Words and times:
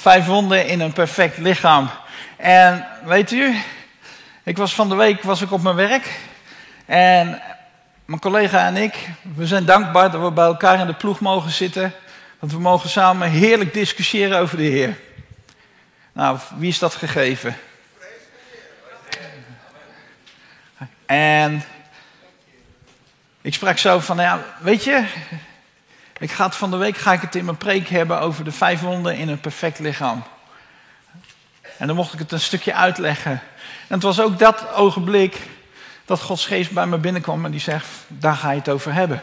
Vijf 0.00 0.26
wonden 0.26 0.66
in 0.66 0.80
een 0.80 0.92
perfect 0.92 1.38
lichaam. 1.38 1.90
En 2.36 2.86
weet 3.04 3.30
u, 3.30 3.54
ik 4.42 4.56
was 4.56 4.74
van 4.74 4.88
de 4.88 4.94
week 4.94 5.22
was 5.22 5.40
ik 5.40 5.52
op 5.52 5.62
mijn 5.62 5.76
werk. 5.76 6.20
En 6.86 7.42
mijn 8.04 8.20
collega 8.20 8.66
en 8.66 8.76
ik, 8.76 9.08
we 9.34 9.46
zijn 9.46 9.64
dankbaar 9.64 10.10
dat 10.10 10.22
we 10.22 10.30
bij 10.30 10.44
elkaar 10.44 10.80
in 10.80 10.86
de 10.86 10.94
ploeg 10.94 11.20
mogen 11.20 11.50
zitten. 11.50 11.92
Want 12.38 12.52
we 12.52 12.58
mogen 12.58 12.88
samen 12.88 13.30
heerlijk 13.30 13.74
discussiëren 13.74 14.38
over 14.38 14.56
de 14.56 14.62
Heer. 14.62 14.96
Nou, 16.12 16.38
wie 16.56 16.68
is 16.68 16.78
dat 16.78 16.94
gegeven? 16.94 17.56
En 21.06 21.64
ik 23.40 23.54
sprak 23.54 23.78
zo 23.78 23.98
van, 23.98 24.16
ja, 24.16 24.44
weet 24.58 24.84
je, 24.84 25.04
ik 26.20 26.30
ga 26.30 26.44
het 26.44 26.56
van 26.56 26.70
de 26.70 26.76
week 26.76 26.96
ga 26.96 27.12
ik 27.12 27.20
het 27.20 27.34
in 27.34 27.44
mijn 27.44 27.56
preek 27.56 27.88
hebben 27.88 28.20
over 28.20 28.44
de 28.44 28.52
vijf 28.52 28.80
wonden 28.80 29.16
in 29.16 29.28
een 29.28 29.40
perfect 29.40 29.78
lichaam. 29.78 30.22
En 31.78 31.86
dan 31.86 31.96
mocht 31.96 32.12
ik 32.12 32.18
het 32.18 32.32
een 32.32 32.40
stukje 32.40 32.74
uitleggen. 32.74 33.30
En 33.30 33.94
het 33.94 34.02
was 34.02 34.20
ook 34.20 34.38
dat 34.38 34.72
ogenblik 34.72 35.36
dat 36.04 36.20
Gods 36.20 36.46
geest 36.46 36.70
bij 36.70 36.86
me 36.86 36.98
binnenkwam 36.98 37.44
en 37.44 37.50
die 37.50 37.60
zegt, 37.60 37.88
daar 38.08 38.36
ga 38.36 38.50
je 38.50 38.58
het 38.58 38.68
over 38.68 38.92
hebben. 38.92 39.22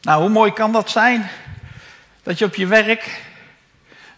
Nou, 0.00 0.20
hoe 0.20 0.30
mooi 0.30 0.52
kan 0.52 0.72
dat 0.72 0.90
zijn? 0.90 1.28
Dat 2.22 2.38
je 2.38 2.44
op 2.44 2.54
je 2.54 2.66
werk 2.66 3.22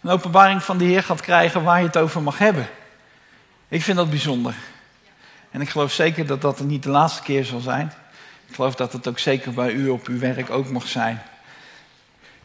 een 0.01 0.09
openbaring 0.09 0.63
van 0.63 0.77
de 0.77 0.85
Heer 0.85 1.03
gaat 1.03 1.21
krijgen 1.21 1.63
waar 1.63 1.79
je 1.79 1.85
het 1.85 1.97
over 1.97 2.21
mag 2.21 2.37
hebben. 2.37 2.69
Ik 3.67 3.83
vind 3.83 3.97
dat 3.97 4.09
bijzonder. 4.09 4.53
En 5.51 5.61
ik 5.61 5.69
geloof 5.69 5.91
zeker 5.91 6.25
dat 6.25 6.41
dat 6.41 6.59
niet 6.59 6.83
de 6.83 6.89
laatste 6.89 7.21
keer 7.21 7.45
zal 7.45 7.59
zijn. 7.59 7.93
Ik 8.51 8.57
geloof 8.57 8.75
dat 8.75 8.93
het 8.93 9.07
ook 9.07 9.19
zeker 9.19 9.53
bij 9.53 9.71
u 9.71 9.89
op 9.89 10.07
uw 10.07 10.19
werk 10.19 10.49
ook 10.49 10.69
mag 10.69 10.87
zijn. 10.87 11.21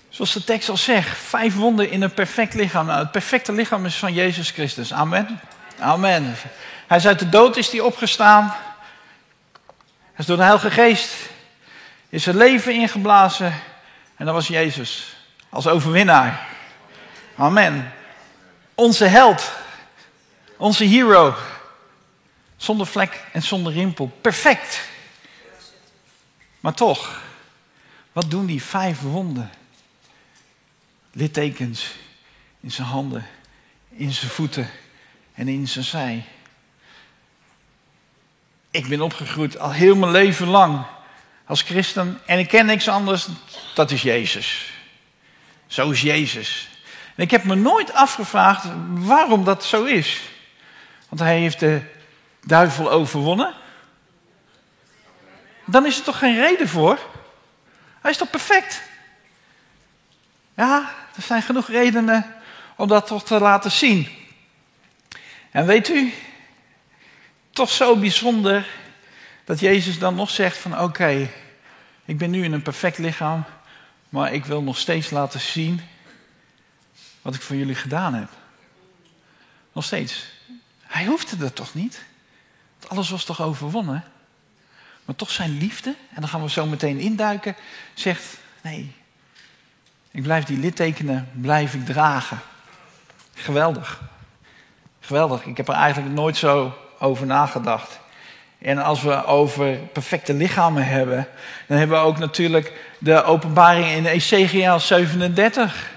Zoals 0.09 0.33
de 0.33 0.45
tekst 0.45 0.69
al 0.69 0.77
zegt, 0.77 1.19
vijf 1.19 1.55
wonden 1.55 1.91
in 1.91 2.03
een 2.03 2.15
perfect 2.15 2.55
lichaam. 2.55 2.87
Nou, 2.87 2.99
het 2.99 3.11
perfecte 3.11 3.53
lichaam 3.53 3.87
is 3.87 3.97
van 3.97 4.13
Jezus 4.13 4.51
Christus. 4.51 4.93
Amen. 4.93 5.41
Amen. 5.79 6.35
Hij 6.87 6.97
is 6.97 7.07
uit 7.07 7.19
de 7.19 7.29
dood 7.29 7.57
is 7.57 7.71
hij 7.71 7.81
opgestaan. 7.81 8.55
Hij 10.03 10.15
is 10.17 10.27
door 10.27 10.37
de 10.37 10.43
Heilige 10.43 10.71
Geest 10.71 11.15
is 12.09 12.23
zijn 12.23 12.37
leven 12.37 12.75
ingeblazen. 12.75 13.55
En 14.17 14.25
dat 14.25 14.35
was 14.35 14.49
Jezus 14.49 15.17
als 15.49 15.67
overwinnaar. 15.67 16.47
Amen. 17.37 17.93
Onze 18.75 19.05
held. 19.05 19.53
Onze 20.57 20.85
hero. 20.85 21.35
Zonder 22.57 22.87
vlek 22.87 23.21
en 23.33 23.43
zonder 23.43 23.73
rimpel. 23.73 24.13
Perfect. 24.21 24.95
Maar 26.67 26.75
toch, 26.75 27.21
wat 28.13 28.31
doen 28.31 28.47
die 28.47 28.63
vijf 28.63 29.01
wonden? 29.01 29.51
Littekens 31.13 31.95
in 32.61 32.71
zijn 32.71 32.87
handen, 32.87 33.27
in 33.89 34.13
zijn 34.13 34.31
voeten 34.31 34.71
en 35.35 35.49
in 35.49 35.69
zijn 35.69 35.85
zij. 35.85 36.25
Ik 38.71 38.89
ben 38.89 39.01
opgegroeid 39.01 39.59
al 39.59 39.73
heel 39.73 39.97
mijn 39.97 40.13
leven 40.13 40.47
lang 40.47 40.85
als 41.45 41.63
christen 41.63 42.21
en 42.25 42.39
ik 42.39 42.49
ken 42.49 42.67
niks 42.67 42.89
anders, 42.89 43.29
dat 43.75 43.91
is 43.91 44.03
Jezus. 44.03 44.73
Zo 45.67 45.91
is 45.91 46.01
Jezus. 46.01 46.69
En 47.15 47.23
ik 47.23 47.31
heb 47.31 47.45
me 47.45 47.55
nooit 47.55 47.93
afgevraagd 47.93 48.65
waarom 48.89 49.45
dat 49.45 49.65
zo 49.65 49.85
is. 49.85 50.21
Want 51.09 51.21
hij 51.21 51.39
heeft 51.39 51.61
de 51.61 51.83
duivel 52.41 52.91
overwonnen. 52.91 53.65
Dan 55.67 55.87
is 55.87 55.99
er 55.99 56.05
toch 56.05 56.19
geen 56.19 56.37
reden 56.41 56.69
voor? 56.69 56.99
Hij 58.01 58.11
is 58.11 58.17
toch 58.17 58.31
perfect? 58.31 58.83
Ja, 60.55 60.95
er 61.17 61.23
zijn 61.23 61.43
genoeg 61.43 61.69
redenen 61.69 62.35
om 62.77 62.89
dat 62.89 63.07
toch 63.07 63.25
te 63.25 63.39
laten 63.39 63.71
zien. 63.71 64.09
En 65.51 65.67
weet 65.67 65.89
u, 65.89 66.15
toch 67.51 67.71
zo 67.71 67.97
bijzonder 67.97 68.67
dat 69.45 69.61
Jezus 69.61 69.99
dan 69.99 70.15
nog 70.15 70.31
zegt 70.31 70.57
van 70.57 70.81
oké, 70.81 71.31
ik 72.05 72.19
ben 72.19 72.31
nu 72.31 72.45
in 72.45 72.53
een 72.53 72.63
perfect 72.63 72.99
lichaam, 72.99 73.45
maar 74.09 74.33
ik 74.33 74.45
wil 74.45 74.63
nog 74.63 74.79
steeds 74.79 75.11
laten 75.11 75.41
zien 75.41 75.81
wat 77.23 77.35
ik 77.35 77.43
voor 77.43 77.57
jullie 77.57 77.75
gedaan 77.75 78.15
heb. 78.15 78.29
Nog 79.73 79.85
steeds. 79.85 80.27
Hij 80.83 81.05
hoefde 81.05 81.37
dat 81.37 81.55
toch 81.55 81.75
niet? 81.75 82.05
Alles 82.89 83.11
was 83.11 83.25
toch 83.25 83.43
overwonnen? 83.43 84.05
Maar 85.07 85.17
toch 85.17 85.31
zijn 85.31 85.59
liefde, 85.59 85.95
en 86.15 86.21
dan 86.21 86.29
gaan 86.29 86.43
we 86.43 86.51
zo 86.51 86.67
meteen 86.67 86.99
induiken, 86.99 87.57
zegt: 87.95 88.39
nee, 88.63 88.93
ik 90.11 90.23
blijf 90.23 90.45
die 90.45 90.59
littekenen, 90.59 91.29
blijf 91.33 91.75
ik 91.75 91.87
dragen. 91.87 92.39
Geweldig. 93.35 94.01
Geweldig. 95.01 95.45
Ik 95.45 95.57
heb 95.57 95.69
er 95.69 95.75
eigenlijk 95.75 96.15
nooit 96.15 96.37
zo 96.37 96.79
over 96.99 97.27
nagedacht. 97.27 97.99
En 98.59 98.79
als 98.79 99.03
we 99.03 99.25
over 99.25 99.77
perfecte 99.77 100.35
lichamen 100.35 100.87
hebben, 100.87 101.29
dan 101.67 101.79
hebben 101.79 101.99
we 101.99 102.05
ook 102.05 102.19
natuurlijk 102.19 102.73
de 102.99 103.23
openbaring 103.23 103.87
in 103.87 104.07
Ezekiel 104.07 104.81
37. 104.81 105.91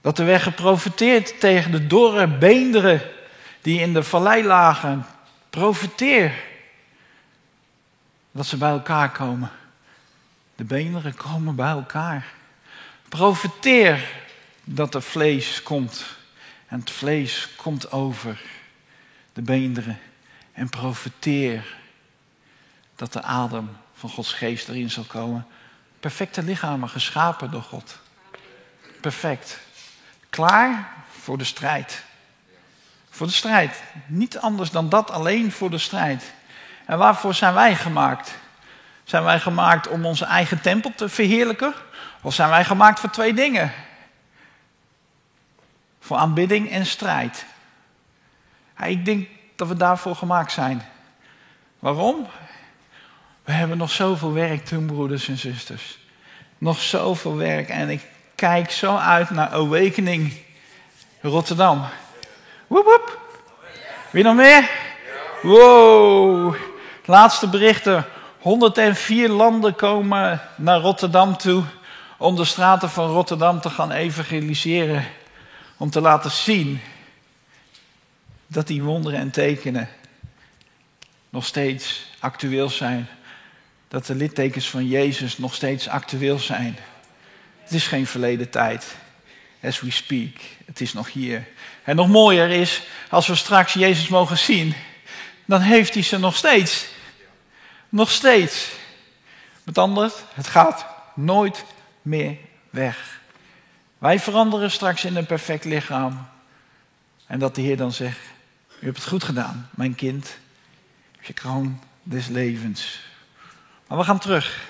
Dat 0.00 0.18
er 0.18 0.26
werd 0.26 0.42
geprofiteerd 0.42 1.40
tegen 1.40 1.70
de 1.70 1.86
dorre 1.86 2.26
beenderen 2.26 3.02
die 3.60 3.80
in 3.80 3.92
de 3.92 4.02
vallei 4.02 4.44
lagen. 4.44 5.06
Profiteer 5.50 6.32
dat 8.40 8.48
ze 8.48 8.56
bij 8.56 8.70
elkaar 8.70 9.10
komen. 9.10 9.50
De 10.56 10.64
beenderen 10.64 11.14
komen 11.14 11.54
bij 11.54 11.70
elkaar. 11.70 12.26
Profiteer 13.08 14.22
dat 14.64 14.94
er 14.94 15.02
vlees 15.02 15.62
komt. 15.62 16.04
En 16.66 16.80
het 16.80 16.90
vlees 16.90 17.48
komt 17.56 17.92
over 17.92 18.40
de 19.32 19.42
beenderen. 19.42 19.98
En 20.52 20.68
profiteer 20.68 21.76
dat 22.96 23.12
de 23.12 23.22
adem 23.22 23.76
van 23.94 24.10
Gods 24.10 24.32
geest 24.32 24.68
erin 24.68 24.90
zal 24.90 25.04
komen. 25.04 25.46
Perfecte 26.00 26.42
lichamen 26.42 26.88
geschapen 26.88 27.50
door 27.50 27.62
God. 27.62 27.98
Perfect. 29.00 29.58
Klaar 30.30 30.92
voor 31.20 31.38
de 31.38 31.44
strijd. 31.44 32.04
Voor 33.10 33.26
de 33.26 33.32
strijd. 33.32 33.82
Niet 34.06 34.38
anders 34.38 34.70
dan 34.70 34.88
dat, 34.88 35.10
alleen 35.10 35.52
voor 35.52 35.70
de 35.70 35.78
strijd. 35.78 36.32
En 36.90 36.98
waarvoor 36.98 37.34
zijn 37.34 37.54
wij 37.54 37.74
gemaakt? 37.74 38.38
Zijn 39.04 39.22
wij 39.24 39.40
gemaakt 39.40 39.88
om 39.88 40.06
onze 40.06 40.24
eigen 40.24 40.60
tempel 40.60 40.92
te 40.96 41.08
verheerlijken? 41.08 41.74
Of 42.20 42.34
zijn 42.34 42.48
wij 42.50 42.64
gemaakt 42.64 43.00
voor 43.00 43.10
twee 43.10 43.34
dingen? 43.34 43.72
Voor 46.00 46.16
aanbidding 46.16 46.70
en 46.70 46.86
strijd. 46.86 47.46
ik 48.82 49.04
denk 49.04 49.28
dat 49.56 49.68
we 49.68 49.76
daarvoor 49.76 50.16
gemaakt 50.16 50.52
zijn. 50.52 50.82
Waarom? 51.78 52.26
We 53.44 53.52
hebben 53.52 53.78
nog 53.78 53.90
zoveel 53.90 54.32
werk 54.32 54.64
te 54.64 54.74
doen, 54.74 54.86
broeders 54.86 55.28
en 55.28 55.38
zusters. 55.38 55.98
Nog 56.58 56.80
zoveel 56.80 57.36
werk. 57.36 57.68
En 57.68 57.88
ik 57.88 58.02
kijk 58.34 58.70
zo 58.70 58.96
uit 58.96 59.30
naar 59.30 59.48
Awakening 59.48 60.32
Rotterdam. 61.20 61.84
Woep. 62.66 63.18
Wie 64.10 64.24
nog 64.24 64.34
meer? 64.34 64.70
Wow. 65.42 66.69
Laatste 67.10 67.48
berichten. 67.48 68.04
104 68.38 69.28
landen 69.28 69.74
komen 69.74 70.40
naar 70.56 70.80
Rotterdam 70.80 71.36
toe 71.36 71.64
om 72.18 72.36
de 72.36 72.44
straten 72.44 72.90
van 72.90 73.10
Rotterdam 73.10 73.60
te 73.60 73.70
gaan 73.70 73.92
evangeliseren. 73.92 75.04
Om 75.76 75.90
te 75.90 76.00
laten 76.00 76.30
zien 76.30 76.80
dat 78.46 78.66
die 78.66 78.82
wonderen 78.82 79.18
en 79.18 79.30
tekenen 79.30 79.88
nog 81.30 81.44
steeds 81.44 82.06
actueel 82.18 82.68
zijn. 82.68 83.08
Dat 83.88 84.06
de 84.06 84.14
littekens 84.14 84.70
van 84.70 84.86
Jezus 84.86 85.38
nog 85.38 85.54
steeds 85.54 85.88
actueel 85.88 86.38
zijn. 86.38 86.78
Het 87.62 87.72
is 87.72 87.86
geen 87.86 88.06
verleden 88.06 88.50
tijd. 88.50 88.96
As 89.62 89.80
we 89.80 89.90
speak. 89.90 90.36
Het 90.66 90.80
is 90.80 90.92
nog 90.92 91.12
hier. 91.12 91.46
En 91.84 91.96
nog 91.96 92.08
mooier 92.08 92.50
is, 92.50 92.82
als 93.08 93.26
we 93.26 93.34
straks 93.34 93.72
Jezus 93.72 94.08
mogen 94.08 94.38
zien, 94.38 94.74
dan 95.44 95.60
heeft 95.60 95.94
hij 95.94 96.02
ze 96.02 96.18
nog 96.18 96.36
steeds. 96.36 96.98
Nog 97.90 98.10
steeds. 98.10 98.70
Met 99.64 99.78
anders, 99.78 100.14
het 100.34 100.46
gaat 100.46 100.86
nooit 101.14 101.64
meer 102.02 102.36
weg. 102.70 103.20
Wij 103.98 104.20
veranderen 104.20 104.70
straks 104.70 105.04
in 105.04 105.16
een 105.16 105.26
perfect 105.26 105.64
lichaam. 105.64 106.28
En 107.26 107.38
dat 107.38 107.54
de 107.54 107.60
Heer 107.60 107.76
dan 107.76 107.92
zegt, 107.92 108.18
u 108.80 108.84
hebt 108.84 108.96
het 108.96 109.06
goed 109.06 109.24
gedaan, 109.24 109.68
mijn 109.70 109.94
kind. 109.94 110.38
Je 111.20 111.32
kroon 111.32 111.80
des 112.02 112.26
levens. 112.26 113.00
Maar 113.86 113.98
we 113.98 114.04
gaan 114.04 114.18
terug 114.18 114.68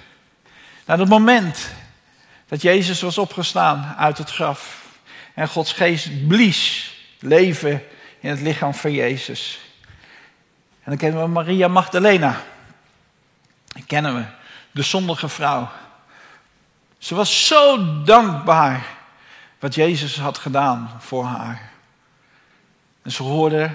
naar 0.87 0.99
het 0.99 1.08
moment 1.08 1.70
dat 2.49 2.62
Jezus 2.62 3.00
was 3.00 3.19
opgestaan 3.19 3.94
uit 3.96 4.19
het 4.19 4.31
graf. 4.31 4.84
En 5.34 5.49
Gods 5.49 5.73
geest 5.73 6.26
blies 6.28 6.94
leven 7.19 7.82
in 8.20 8.31
het 8.31 8.40
lichaam 8.40 8.75
van 8.75 8.93
Jezus. 8.93 9.58
En 10.82 10.90
dan 10.90 10.96
kennen 10.96 11.23
we 11.23 11.28
Maria 11.28 11.69
Magdalena. 11.69 12.43
Die 13.75 13.84
kennen 13.84 14.14
we, 14.14 14.25
de 14.70 14.82
zondige 14.82 15.28
vrouw. 15.28 15.70
Ze 16.99 17.14
was 17.14 17.46
zo 17.46 18.02
dankbaar 18.05 18.87
wat 19.58 19.75
Jezus 19.75 20.19
had 20.19 20.38
gedaan 20.38 20.90
voor 20.99 21.25
haar. 21.25 21.70
En 23.02 23.12
ze 23.12 23.22
hoorde, 23.22 23.70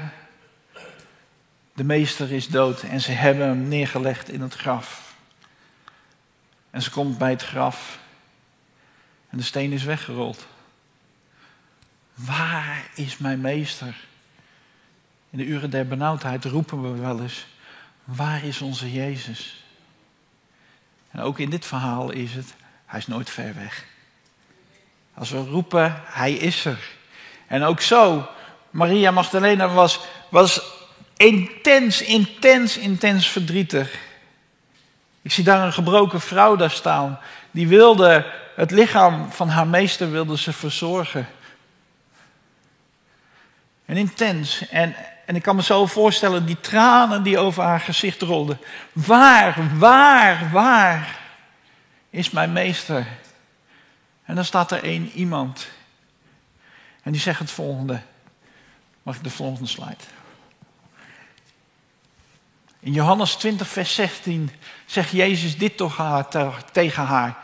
de 1.74 1.83
meester 1.83 2.31
is 2.31 2.47
dood 2.47 2.81
en 2.81 3.01
ze 3.01 3.12
hebben 3.12 3.47
hem 3.47 3.68
neergelegd 3.68 4.30
in 4.30 4.42
het 4.42 4.53
graf. 4.53 5.15
En 6.69 6.81
ze 6.81 6.91
komt 6.91 7.18
bij 7.18 7.30
het 7.30 7.44
graf 7.44 8.00
en 9.30 9.38
de 9.38 9.44
steen 9.44 9.71
is 9.71 9.83
weggerold. 9.83 10.45
Waar 12.13 12.89
is 12.95 13.18
mijn 13.18 13.41
meester? 13.41 13.95
In 15.30 15.38
de 15.38 15.45
uren 15.45 15.69
der 15.69 15.88
benauwdheid 15.88 16.45
roepen 16.45 16.81
we 16.81 17.01
wel 17.01 17.21
eens, 17.21 17.45
waar 18.03 18.44
is 18.44 18.62
onze 18.62 18.91
Jezus? 18.91 19.64
En 21.15 21.21
ook 21.21 21.39
in 21.39 21.50
dit 21.50 21.65
verhaal 21.65 22.12
is 22.12 22.33
het, 22.33 22.53
hij 22.85 23.00
is 23.00 23.07
nooit 23.07 23.29
ver 23.29 23.56
weg. 23.56 23.85
Als 25.13 25.29
we 25.29 25.38
roepen, 25.38 26.01
hij 26.06 26.33
is 26.33 26.65
er. 26.65 26.79
En 27.47 27.63
ook 27.63 27.81
zo, 27.81 28.27
Maria 28.69 29.12
Magdalena 29.12 29.67
was, 29.67 30.00
was 30.29 30.62
intens, 31.17 32.01
intens, 32.01 32.77
intens 32.77 33.27
verdrietig. 33.27 33.97
Ik 35.21 35.31
zie 35.31 35.44
daar 35.44 35.65
een 35.65 35.73
gebroken 35.73 36.21
vrouw 36.21 36.56
daar 36.56 36.71
staan. 36.71 37.19
Die 37.51 37.67
wilde 37.67 38.31
het 38.56 38.71
lichaam 38.71 39.31
van 39.31 39.50
haar 39.50 39.67
meester 39.67 40.12
wilde 40.12 40.38
ze 40.38 40.53
verzorgen. 40.53 41.27
En 43.85 43.97
intens. 43.97 44.69
En, 44.69 44.95
en 45.25 45.36
ik 45.36 45.42
kan 45.42 45.56
me 45.56 45.63
zo 45.63 45.86
voorstellen, 45.86 46.45
die 46.45 46.60
tranen 46.60 47.24
die 47.24 47.38
over 47.38 47.63
haar 47.63 47.80
gezicht 47.80 48.22
rolden. 48.22 48.60
Waar, 48.94 49.77
waar, 49.77 50.51
waar 50.51 51.19
is 52.10 52.30
mijn 52.30 52.51
meester? 52.51 53.07
En 54.25 54.36
dan 54.36 54.45
staat 54.45 54.72
er 54.72 54.83
één 54.83 55.12
iemand. 55.12 55.68
En 57.04 57.12
die 57.12 57.22
zegt 57.22 57.39
het 57.39 57.51
volgende. 57.51 58.01
Mag 59.04 59.16
ik 59.16 59.24
de 59.24 59.30
volgende 59.30 59.69
slide? 59.69 60.04
In 62.80 62.92
Johannes 62.92 63.36
20, 63.36 63.68
vers 63.68 63.95
16 63.95 64.51
zegt 64.86 65.12
Jezus 65.12 65.57
dit 65.57 65.77
toch 65.77 65.98
haar, 65.98 66.27
tegen 66.72 67.04
haar. 67.06 67.38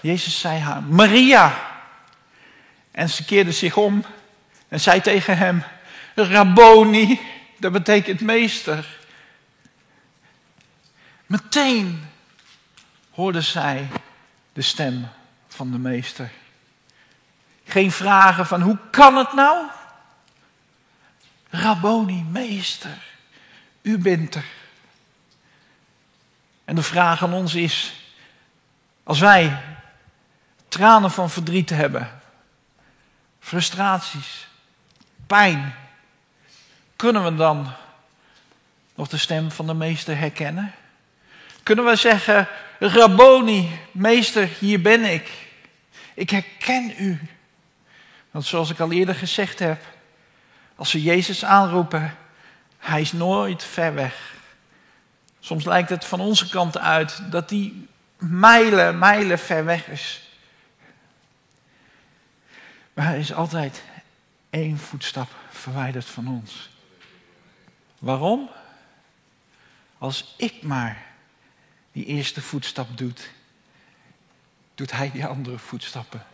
Jezus 0.00 0.40
zei 0.40 0.58
haar, 0.58 0.82
Maria. 0.82 1.54
En 2.90 3.08
ze 3.08 3.24
keerde 3.24 3.52
zich 3.52 3.76
om 3.76 4.04
en 4.68 4.80
zei 4.80 5.00
tegen 5.00 5.38
hem, 5.38 5.62
Rabboni, 6.26 7.20
dat 7.58 7.72
betekent 7.72 8.20
meester. 8.20 8.98
Meteen 11.26 12.08
hoorde 13.10 13.40
zij 13.40 13.88
de 14.52 14.62
stem 14.62 15.08
van 15.48 15.70
de 15.70 15.78
meester. 15.78 16.30
Geen 17.64 17.92
vragen 17.92 18.46
van 18.46 18.60
hoe 18.60 18.78
kan 18.90 19.16
het 19.16 19.32
nou? 19.32 19.66
Rabboni, 21.50 22.22
meester, 22.22 22.98
u 23.82 23.98
bent 23.98 24.34
er. 24.34 24.44
En 26.64 26.74
de 26.74 26.82
vraag 26.82 27.22
aan 27.22 27.32
ons 27.32 27.54
is, 27.54 27.92
als 29.02 29.18
wij 29.18 29.62
tranen 30.68 31.10
van 31.10 31.30
verdriet 31.30 31.70
hebben, 31.70 32.20
frustraties, 33.40 34.48
pijn, 35.26 35.74
kunnen 36.98 37.24
we 37.24 37.34
dan 37.34 37.72
nog 38.94 39.08
de 39.08 39.16
stem 39.16 39.50
van 39.50 39.66
de 39.66 39.74
meester 39.74 40.18
herkennen? 40.18 40.72
Kunnen 41.62 41.84
we 41.84 41.96
zeggen, 41.96 42.48
Rabboni, 42.78 43.80
meester, 43.92 44.48
hier 44.58 44.80
ben 44.80 45.04
ik. 45.04 45.30
Ik 46.14 46.30
herken 46.30 46.94
u. 46.98 47.20
Want 48.30 48.44
zoals 48.44 48.70
ik 48.70 48.80
al 48.80 48.92
eerder 48.92 49.14
gezegd 49.14 49.58
heb, 49.58 49.82
als 50.76 50.92
we 50.92 51.02
Jezus 51.02 51.44
aanroepen, 51.44 52.16
hij 52.78 53.00
is 53.00 53.12
nooit 53.12 53.64
ver 53.64 53.94
weg. 53.94 54.34
Soms 55.40 55.64
lijkt 55.64 55.88
het 55.88 56.04
van 56.04 56.20
onze 56.20 56.48
kant 56.48 56.78
uit 56.78 57.30
dat 57.30 57.50
hij 57.50 57.72
mijlen, 58.16 58.98
mijlen 58.98 59.38
ver 59.38 59.64
weg 59.64 59.88
is. 59.88 60.22
Maar 62.94 63.06
hij 63.06 63.18
is 63.18 63.32
altijd 63.32 63.82
één 64.50 64.78
voetstap 64.78 65.28
verwijderd 65.50 66.06
van 66.06 66.28
ons. 66.28 66.70
Waarom? 67.98 68.50
Als 69.98 70.34
ik 70.36 70.62
maar 70.62 71.06
die 71.92 72.04
eerste 72.04 72.40
voetstap 72.40 72.98
doet, 72.98 73.30
doet 74.74 74.92
hij 74.92 75.10
die 75.10 75.26
andere 75.26 75.58
voetstappen. 75.58 76.26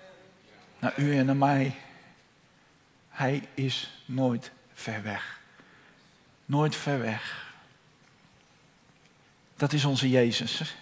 Naar 0.78 0.92
u 0.96 1.18
en 1.18 1.26
naar 1.26 1.36
mij. 1.36 1.74
Hij 3.08 3.48
is 3.54 3.90
nooit 4.04 4.50
ver 4.74 5.02
weg. 5.02 5.40
Nooit 6.44 6.76
ver 6.76 7.00
weg. 7.00 7.52
Dat 9.56 9.72
is 9.72 9.84
onze 9.84 10.10
Jezus. 10.10 10.76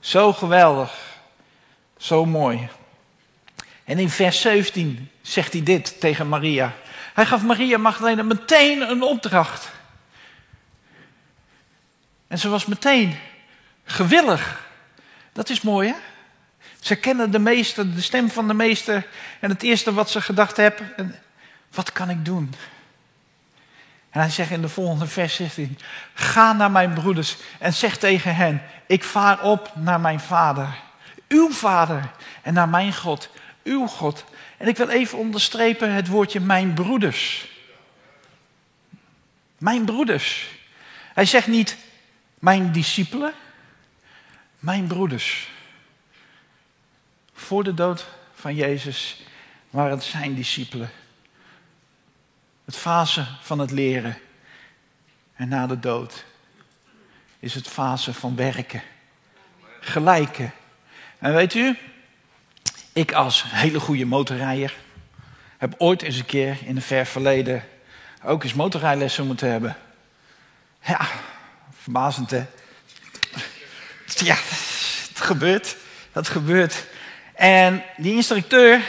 Zo 0.00 0.32
geweldig. 0.32 1.18
Zo 1.96 2.24
mooi. 2.24 2.68
En 3.84 3.98
in 3.98 4.10
vers 4.10 4.40
17 4.40 5.10
zegt 5.22 5.52
hij 5.52 5.62
dit 5.62 6.00
tegen 6.00 6.28
Maria. 6.28 6.74
Hij 7.14 7.26
gaf 7.26 7.42
Maria 7.42 7.78
Magdalena 7.78 8.22
meteen 8.22 8.80
een 8.80 9.02
opdracht. 9.02 9.70
En 12.34 12.40
ze 12.40 12.48
was 12.48 12.66
meteen 12.66 13.16
gewillig. 13.84 14.66
Dat 15.32 15.48
is 15.48 15.60
mooi, 15.60 15.88
hè? 15.88 15.94
Ze 16.80 16.96
kennen 16.96 17.30
de 17.30 17.38
meester, 17.38 17.94
de 17.94 18.00
stem 18.00 18.30
van 18.30 18.48
de 18.48 18.54
meester. 18.54 19.06
En 19.40 19.50
het 19.50 19.62
eerste 19.62 19.92
wat 19.92 20.10
ze 20.10 20.20
gedacht 20.20 20.56
hebben, 20.56 21.14
wat 21.74 21.92
kan 21.92 22.10
ik 22.10 22.24
doen? 22.24 22.54
En 24.10 24.20
hij 24.20 24.30
zegt 24.30 24.50
in 24.50 24.60
de 24.60 24.68
volgende 24.68 25.06
vers 25.06 25.34
16, 25.34 25.78
ga 26.14 26.52
naar 26.52 26.70
mijn 26.70 26.92
broeders 26.92 27.36
en 27.58 27.72
zeg 27.72 27.96
tegen 27.96 28.34
hen, 28.34 28.62
ik 28.86 29.04
vaar 29.04 29.42
op 29.42 29.72
naar 29.74 30.00
mijn 30.00 30.20
vader, 30.20 30.68
uw 31.28 31.50
vader, 31.50 32.10
en 32.42 32.54
naar 32.54 32.68
mijn 32.68 32.94
God, 32.94 33.30
uw 33.64 33.86
God. 33.86 34.24
En 34.56 34.68
ik 34.68 34.76
wil 34.76 34.88
even 34.88 35.18
onderstrepen 35.18 35.92
het 35.92 36.08
woordje 36.08 36.40
mijn 36.40 36.74
broeders. 36.74 37.48
Mijn 39.58 39.84
broeders. 39.84 40.48
Hij 41.12 41.24
zegt 41.24 41.46
niet 41.46 41.76
mijn 42.44 42.72
discipelen, 42.72 43.32
mijn 44.58 44.86
broeders. 44.86 45.48
Voor 47.32 47.64
de 47.64 47.74
dood 47.74 48.06
van 48.34 48.54
Jezus 48.54 49.22
waren 49.70 49.90
het 49.90 50.02
zijn 50.02 50.34
discipelen. 50.34 50.90
Het 52.64 52.76
fase 52.76 53.26
van 53.40 53.58
het 53.58 53.70
leren. 53.70 54.18
En 55.34 55.48
na 55.48 55.66
de 55.66 55.78
dood 55.78 56.24
is 57.38 57.54
het 57.54 57.68
fase 57.68 58.14
van 58.14 58.36
werken. 58.36 58.82
Gelijken. 59.80 60.52
En 61.18 61.34
weet 61.34 61.54
u, 61.54 61.78
ik 62.92 63.12
als 63.12 63.44
hele 63.46 63.80
goede 63.80 64.04
motorrijder 64.04 64.76
heb 65.58 65.74
ooit 65.78 66.02
eens 66.02 66.18
een 66.18 66.26
keer 66.26 66.58
in 66.64 66.76
een 66.76 66.82
ver 66.82 67.06
verleden 67.06 67.64
ook 68.22 68.42
eens 68.42 68.54
motorrijlessen 68.54 69.26
moeten 69.26 69.50
hebben. 69.50 69.76
Ja, 70.82 71.08
verbazend 71.84 72.30
hè. 72.30 72.46
Ja, 74.04 74.34
het 75.08 75.20
gebeurt. 75.20 75.76
Dat 76.12 76.28
gebeurt. 76.28 76.86
En 77.34 77.82
die 77.96 78.14
instructeur, 78.14 78.80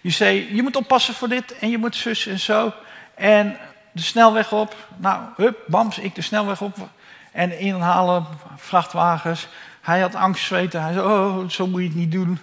die 0.00 0.12
zei, 0.12 0.54
je 0.54 0.62
moet 0.62 0.76
oppassen 0.76 1.14
voor 1.14 1.28
dit 1.28 1.58
en 1.58 1.70
je 1.70 1.78
moet 1.78 1.96
zus 1.96 2.26
en 2.26 2.38
zo. 2.38 2.72
En 3.14 3.56
de 3.92 4.02
snelweg 4.02 4.52
op. 4.52 4.76
Nou, 4.96 5.22
hup, 5.36 5.58
bams, 5.66 5.98
ik 5.98 6.14
de 6.14 6.22
snelweg 6.22 6.60
op. 6.60 6.88
En 7.32 7.58
inhalen, 7.58 8.26
vrachtwagens. 8.56 9.48
Hij 9.80 10.00
had 10.00 10.14
angst, 10.14 10.44
zweten. 10.44 10.82
Hij 10.82 10.92
zei, 10.92 11.06
oh, 11.06 11.48
zo 11.48 11.66
moet 11.66 11.80
je 11.80 11.86
het 11.86 11.96
niet 11.96 12.12
doen. 12.12 12.38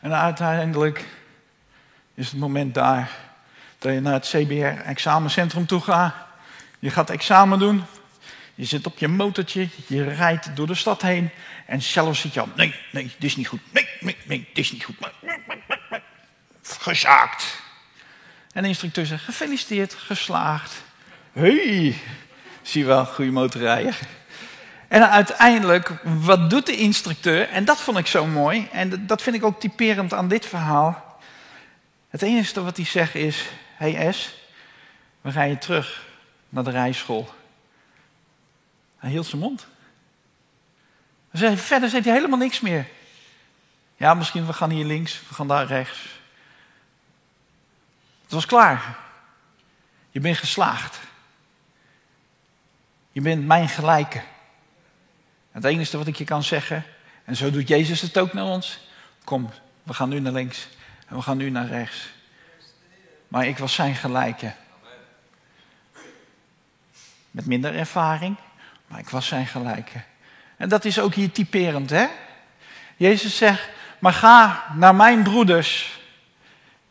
En 0.00 0.14
uiteindelijk 0.14 1.04
is 2.14 2.30
het 2.30 2.40
moment 2.40 2.74
daar 2.74 3.10
dat 3.78 3.92
je 3.92 4.00
naar 4.00 4.12
het 4.12 4.28
CBR-examencentrum 4.28 5.66
toe 5.66 5.80
gaat. 5.80 6.14
Je 6.78 6.90
gaat 6.90 7.10
examen 7.10 7.58
doen. 7.58 7.84
Je 8.54 8.64
zit 8.64 8.86
op 8.86 8.98
je 8.98 9.08
motortje, 9.08 9.68
je 9.86 10.04
rijdt 10.04 10.56
door 10.56 10.66
de 10.66 10.74
stad 10.74 11.02
heen. 11.02 11.30
En 11.66 11.82
zelfs 11.82 12.20
zit 12.20 12.34
je 12.34 12.40
al, 12.40 12.48
nee, 12.56 12.74
nee, 12.90 13.04
dit 13.04 13.30
is 13.30 13.36
niet 13.36 13.48
goed. 13.48 13.60
Nee, 13.70 13.88
nee, 14.00 14.16
nee, 14.24 14.48
dit 14.52 14.64
is 14.64 14.72
niet 14.72 14.84
goed. 14.84 14.96
Gezaakt. 16.62 17.62
En 18.52 18.62
de 18.62 18.68
instructeur 18.68 19.06
zegt, 19.06 19.24
gefeliciteerd, 19.24 19.94
geslaagd. 19.94 20.82
Hey, 21.32 21.96
zie 22.62 22.84
wel, 22.84 23.06
goede 23.06 23.30
motorrijder. 23.30 23.98
En 24.88 25.10
uiteindelijk, 25.10 25.90
wat 26.02 26.50
doet 26.50 26.66
de 26.66 26.76
instructeur? 26.76 27.48
En 27.48 27.64
dat 27.64 27.80
vond 27.80 27.98
ik 27.98 28.06
zo 28.06 28.26
mooi. 28.26 28.68
En 28.72 29.06
dat 29.06 29.22
vind 29.22 29.36
ik 29.36 29.44
ook 29.44 29.60
typerend 29.60 30.12
aan 30.12 30.28
dit 30.28 30.46
verhaal. 30.46 31.18
Het 32.08 32.22
enige 32.22 32.62
wat 32.62 32.76
hij 32.76 32.86
zegt 32.86 33.14
is: 33.14 33.44
Hey 33.76 34.12
S, 34.12 34.34
we 35.20 35.30
rijden 35.30 35.58
terug 35.58 36.06
naar 36.48 36.64
de 36.64 36.70
rijschool. 36.70 37.34
Hij 39.04 39.12
hield 39.12 39.26
zijn 39.26 39.40
mond. 39.40 39.66
Verder 41.54 41.88
zei 41.88 42.02
hij 42.02 42.12
helemaal 42.12 42.38
niks 42.38 42.60
meer. 42.60 42.88
Ja, 43.96 44.14
misschien 44.14 44.46
we 44.46 44.52
gaan 44.52 44.70
hier 44.70 44.84
links, 44.84 45.22
we 45.28 45.34
gaan 45.34 45.48
daar 45.48 45.66
rechts. 45.66 45.98
Het 48.22 48.32
was 48.32 48.46
klaar. 48.46 48.98
Je 50.10 50.20
bent 50.20 50.36
geslaagd. 50.36 51.00
Je 53.12 53.20
bent 53.20 53.46
mijn 53.46 53.68
gelijke. 53.68 54.22
Het 55.52 55.64
enige 55.64 55.96
wat 55.96 56.06
ik 56.06 56.16
je 56.16 56.24
kan 56.24 56.42
zeggen, 56.42 56.84
en 57.24 57.36
zo 57.36 57.50
doet 57.50 57.68
Jezus 57.68 58.00
het 58.00 58.18
ook 58.18 58.32
naar 58.32 58.44
ons. 58.44 58.88
Kom, 59.24 59.50
we 59.82 59.94
gaan 59.94 60.08
nu 60.08 60.20
naar 60.20 60.32
links 60.32 60.68
en 61.06 61.16
we 61.16 61.22
gaan 61.22 61.36
nu 61.36 61.50
naar 61.50 61.66
rechts. 61.66 62.08
Maar 63.28 63.46
ik 63.46 63.58
was 63.58 63.74
zijn 63.74 63.94
gelijke. 63.94 64.54
Met 67.30 67.46
minder 67.46 67.74
ervaring, 67.74 68.36
maar 68.86 68.98
ik 68.98 69.08
was 69.08 69.26
zijn 69.26 69.46
gelijke. 69.46 70.02
En 70.56 70.68
dat 70.68 70.84
is 70.84 70.98
ook 70.98 71.14
hier 71.14 71.32
typerend, 71.32 71.90
hè? 71.90 72.06
Jezus 72.96 73.36
zegt, 73.36 73.68
maar 73.98 74.12
ga 74.12 74.64
naar 74.74 74.94
mijn 74.94 75.22
broeders 75.22 76.00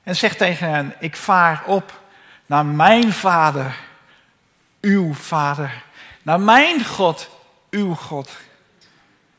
en 0.04 0.16
zeg 0.16 0.36
tegen 0.36 0.70
hen, 0.70 0.96
ik 1.00 1.16
vaar 1.16 1.64
op 1.66 2.02
naar 2.46 2.66
mijn 2.66 3.14
vader, 3.14 3.76
uw 4.82 5.14
vader, 5.14 5.84
naar 6.22 6.40
mijn 6.40 6.86
God, 6.86 7.30
uw 7.70 7.94
God. 7.94 8.38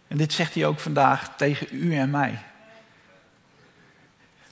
En 0.09 0.17
dit 0.17 0.33
zegt 0.33 0.55
hij 0.55 0.67
ook 0.67 0.81
vandaag 0.81 1.37
tegen 1.37 1.67
u 1.71 1.97
en 1.97 2.11
mij. 2.11 2.43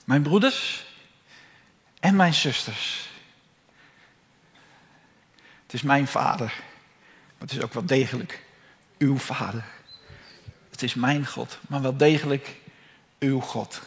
Mijn 0.05 0.23
broeders 0.23 0.87
en 2.01 2.17
mijn 2.17 2.35
zusters. 2.35 3.11
Het 5.63 5.73
is 5.73 5.83
mijn 5.83 6.07
vader, 6.07 6.55
maar 7.43 7.51
het 7.51 7.61
is 7.61 7.67
ook 7.67 7.75
wel 7.75 7.87
degelijk 7.87 8.43
uw 8.99 9.19
vader. 9.19 9.65
Het 10.71 10.83
is 10.83 10.95
mijn 10.95 11.27
God, 11.27 11.59
maar 11.69 11.83
wel 11.83 11.97
degelijk 11.97 12.57
uw 13.19 13.41
God. 13.41 13.81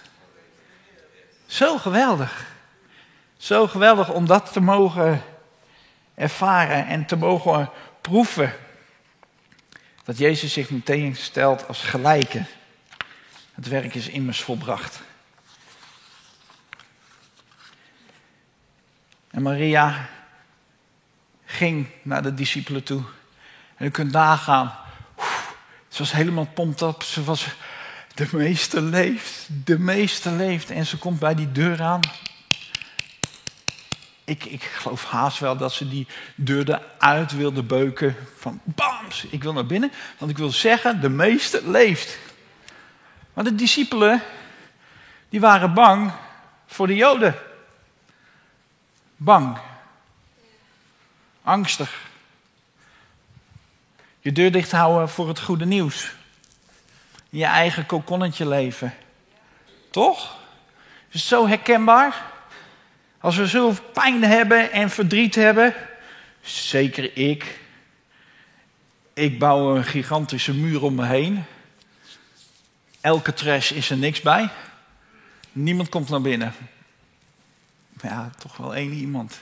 Zo 1.45 1.77
geweldig. 1.77 2.45
Zo 3.37 3.67
geweldig 3.67 4.09
om 4.09 4.25
dat 4.25 4.53
te 4.53 4.59
mogen 4.59 5.23
ervaren 6.15 6.87
en 6.87 7.05
te 7.05 7.15
mogen 7.15 7.69
proeven. 8.01 8.53
Dat 10.03 10.17
Jezus 10.17 10.53
zich 10.53 10.69
meteen 10.69 11.15
stelt 11.15 11.67
als 11.67 11.81
gelijke. 11.81 12.45
Het 13.53 13.67
werk 13.67 13.95
is 13.95 14.07
immers 14.07 14.41
volbracht. 14.41 15.01
En 19.29 19.41
Maria 19.41 20.09
ging 21.45 21.87
naar 22.01 22.23
de 22.23 22.33
discipelen 22.33 22.83
toe. 22.83 23.03
En 23.75 23.85
u 23.85 23.89
kunt 23.89 24.11
nagaan. 24.11 24.73
Ze 25.87 25.97
was 25.97 26.11
helemaal 26.11 26.47
pompt 26.53 26.81
op. 26.81 27.03
Ze 27.03 27.23
was 27.23 27.47
de 28.13 28.27
meeste 28.31 28.81
leeft. 28.81 29.47
De 29.65 29.79
meeste 29.79 30.31
leeft. 30.31 30.69
En 30.69 30.85
ze 30.85 30.97
komt 30.97 31.19
bij 31.19 31.35
die 31.35 31.51
deur 31.51 31.81
aan. 31.81 31.99
Ik, 34.23 34.45
ik 34.45 34.63
geloof 34.63 35.05
haast 35.05 35.39
wel 35.39 35.57
dat 35.57 35.73
ze 35.73 35.89
die 35.89 36.07
deur 36.35 36.69
eruit 36.69 37.31
wilde 37.31 37.63
beuken. 37.63 38.15
Van 38.37 38.61
bams, 38.63 39.25
ik 39.29 39.43
wil 39.43 39.53
naar 39.53 39.65
binnen. 39.65 39.91
Want 40.17 40.31
ik 40.31 40.37
wil 40.37 40.51
zeggen, 40.51 41.01
de 41.01 41.09
meeste 41.09 41.69
leeft. 41.69 42.17
Maar 43.33 43.43
de 43.43 43.55
discipelen, 43.55 44.21
die 45.29 45.39
waren 45.39 45.73
bang 45.73 46.11
voor 46.65 46.87
de 46.87 46.95
Joden. 46.95 47.35
Bang. 49.17 49.57
Angstig. 51.43 52.04
Je 54.25 54.31
deur 54.31 54.51
dicht 54.51 54.71
houden 54.71 55.09
voor 55.09 55.27
het 55.27 55.39
goede 55.39 55.65
nieuws. 55.65 56.11
Je 57.29 57.45
eigen 57.45 57.85
kokonnetje 57.85 58.47
leven. 58.47 58.93
Toch? 59.91 60.37
Is 61.09 61.27
zo 61.27 61.47
herkenbaar? 61.47 62.31
Als 63.19 63.35
we 63.35 63.47
zoveel 63.47 63.83
pijn 63.93 64.23
hebben 64.23 64.71
en 64.71 64.89
verdriet 64.89 65.35
hebben, 65.35 65.73
zeker 66.41 67.17
ik. 67.17 67.59
Ik 69.13 69.39
bouw 69.39 69.75
een 69.75 69.83
gigantische 69.83 70.53
muur 70.53 70.83
om 70.83 70.95
me 70.95 71.05
heen. 71.05 71.43
Elke 73.01 73.33
trash 73.33 73.71
is 73.71 73.89
er 73.89 73.97
niks 73.97 74.21
bij. 74.21 74.49
Niemand 75.51 75.89
komt 75.89 76.09
naar 76.09 76.21
binnen. 76.21 76.53
Ja, 78.01 78.29
toch 78.37 78.57
wel 78.57 78.75
één 78.75 78.91
iemand. 78.91 79.39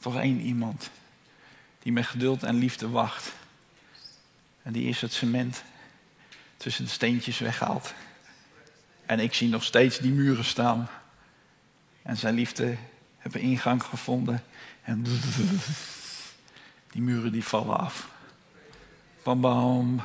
Toch 0.00 0.16
één 0.16 0.40
iemand. 0.40 0.90
Die 1.82 1.92
met 1.92 2.06
geduld 2.06 2.42
en 2.42 2.54
liefde 2.54 2.88
wacht. 2.88 3.32
En 4.62 4.72
die 4.72 4.88
is 4.88 5.00
het 5.00 5.12
cement 5.12 5.62
tussen 6.56 6.84
de 6.84 6.90
steentjes 6.90 7.38
weggehaald. 7.38 7.94
En 9.06 9.20
ik 9.20 9.34
zie 9.34 9.48
nog 9.48 9.64
steeds 9.64 9.98
die 9.98 10.12
muren 10.12 10.44
staan. 10.44 10.88
En 12.02 12.16
zijn 12.16 12.34
liefde 12.34 12.76
hebben 13.18 13.40
ingang 13.40 13.82
gevonden. 13.82 14.44
En 14.82 15.02
die 16.92 17.02
muren 17.02 17.32
die 17.32 17.44
vallen 17.44 17.78
af. 17.78 18.08
Bam 19.22 19.40
bam. 19.40 20.02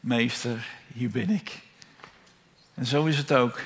Meester, 0.00 0.66
hier 0.86 1.10
ben 1.10 1.30
ik. 1.30 1.58
En 2.74 2.86
zo 2.86 3.04
is 3.04 3.16
het 3.18 3.32
ook. 3.32 3.60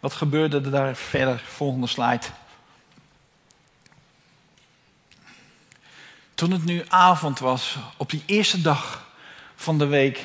Wat 0.00 0.12
gebeurde 0.12 0.56
er 0.56 0.70
daar 0.70 0.96
verder? 0.96 1.38
Volgende 1.38 1.86
slide. 1.86 2.26
Toen 6.38 6.50
het 6.50 6.64
nu 6.64 6.84
avond 6.88 7.38
was, 7.38 7.76
op 7.96 8.10
die 8.10 8.22
eerste 8.26 8.60
dag 8.60 9.06
van 9.56 9.78
de 9.78 9.86
week, 9.86 10.24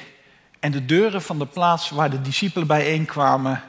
en 0.60 0.72
de 0.72 0.86
deuren 0.86 1.22
van 1.22 1.40
de 1.40 1.46
plaats 1.46 1.90
waar 1.90 2.10
de 2.10 2.22
discipelen 2.22 2.68
bijeenkwamen 2.68 3.64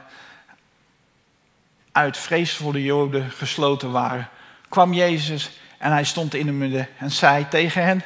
uit 1.91 2.17
vrees 2.17 2.53
voor 2.53 2.73
de 2.73 2.83
Joden 2.83 3.31
gesloten 3.31 3.91
waren, 3.91 4.29
kwam 4.69 4.93
Jezus 4.93 5.49
en 5.77 5.91
hij 5.91 6.03
stond 6.03 6.33
in 6.33 6.47
het 6.47 6.55
midden 6.55 6.87
en 6.97 7.11
zei 7.11 7.47
tegen 7.47 7.83
hen: 7.83 8.03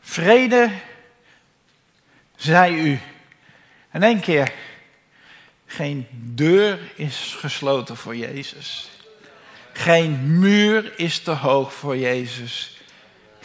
Vrede 0.00 0.70
zij 2.34 2.72
u. 2.72 3.00
En 3.90 4.02
één 4.02 4.20
keer, 4.20 4.52
geen 5.66 6.06
deur 6.12 6.78
is 6.94 7.36
gesloten 7.38 7.96
voor 7.96 8.16
Jezus. 8.16 8.90
Geen 9.72 10.38
muur 10.38 10.98
is 10.98 11.18
te 11.18 11.30
hoog 11.30 11.72
voor 11.72 11.96
Jezus. 11.96 12.75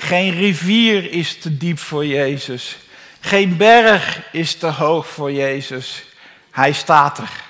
Geen 0.01 0.33
rivier 0.33 1.11
is 1.11 1.37
te 1.39 1.57
diep 1.57 1.79
voor 1.79 2.05
Jezus. 2.05 2.77
Geen 3.19 3.57
berg 3.57 4.31
is 4.31 4.55
te 4.55 4.67
hoog 4.67 5.07
voor 5.07 5.31
Jezus. 5.31 6.05
Hij 6.51 6.71
staat 6.71 7.17
er. 7.17 7.43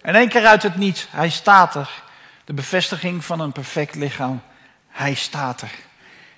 En 0.00 0.14
één 0.14 0.28
keer 0.28 0.46
uit 0.46 0.62
het 0.62 0.76
niets, 0.76 1.06
hij 1.10 1.30
staat 1.30 1.74
er. 1.74 2.02
De 2.44 2.52
bevestiging 2.52 3.24
van 3.24 3.40
een 3.40 3.52
perfect 3.52 3.94
lichaam. 3.94 4.42
Hij 4.88 5.14
staat 5.14 5.62
er. 5.62 5.70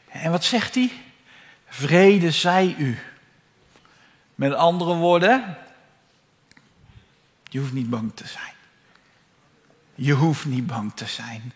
En 0.08 0.30
wat 0.30 0.44
zegt 0.44 0.74
hij? 0.74 0.92
Vrede 1.68 2.30
zij 2.30 2.74
u. 2.78 2.98
Met 4.34 4.54
andere 4.54 4.94
woorden, 4.94 5.58
je 7.44 7.58
hoeft 7.58 7.72
niet 7.72 7.90
bang 7.90 8.12
te 8.14 8.26
zijn. 8.26 8.54
Je 9.94 10.12
hoeft 10.12 10.44
niet 10.44 10.66
bang 10.66 10.92
te 10.94 11.06
zijn. 11.06 11.52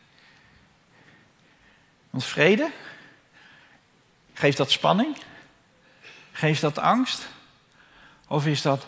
Want 2.11 2.25
vrede, 2.25 2.71
geeft 4.35 4.57
dat 4.57 4.71
spanning? 4.71 5.17
Geeft 6.33 6.61
dat 6.61 6.79
angst? 6.79 7.29
Of 8.29 8.47
is 8.47 8.63
dat 8.63 8.87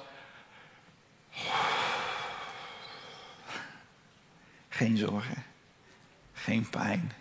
Geen 4.76 4.96
zorgen. 4.96 5.44
Geen 6.32 6.68
pijn. 6.68 7.12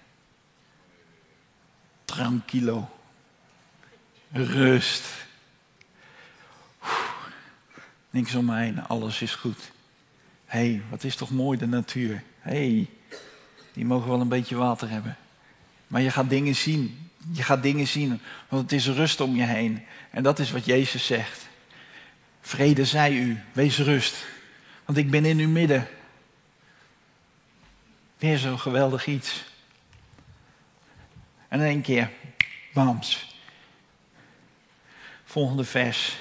Tranquilo. 2.06 2.90
Rust. 4.32 5.04
Niks 8.10 8.36
om 8.36 8.46
mij 8.46 8.84
alles 8.88 9.22
is 9.22 9.36
goed. 9.36 9.72
Hé, 10.46 10.60
hey, 10.60 10.84
wat 10.90 11.04
is 11.04 11.16
toch 11.16 11.30
mooi 11.30 11.58
de 11.58 11.68
natuur. 11.68 12.24
Hé, 12.40 12.52
hey, 12.52 12.90
die 13.74 13.86
mogen 13.86 14.10
wel 14.10 14.22
een 14.22 14.28
beetje 14.28 14.56
water 14.56 14.90
hebben. 14.90 15.18
Maar 15.88 16.02
je 16.02 16.12
gaat 16.12 16.30
dingen 16.30 16.56
zien. 16.56 17.05
Je 17.32 17.44
gaat 17.44 17.64
dingen 17.64 17.88
zien, 17.88 18.22
want 18.50 18.62
het 18.62 18.72
is 18.72 18.88
rust 18.88 19.22
om 19.22 19.36
je 19.36 19.44
heen. 19.44 19.86
En 20.10 20.24
dat 20.24 20.40
is 20.40 20.52
wat 20.52 20.66
Jezus 20.66 21.06
zegt. 21.06 21.48
Vrede 22.42 22.86
zij 22.86 23.14
u, 23.14 23.44
wees 23.54 23.78
rust. 23.78 24.26
Want 24.86 24.98
ik 24.98 25.10
ben 25.10 25.26
in 25.26 25.40
uw 25.40 25.50
midden. 25.50 25.88
Weer 28.18 28.38
zo'n 28.38 28.60
geweldig 28.60 29.06
iets. 29.06 29.44
En 31.48 31.60
in 31.60 31.66
één 31.66 31.82
keer, 31.82 32.12
bams. 32.74 33.36
Volgende 35.26 35.64
vers. 35.64 36.18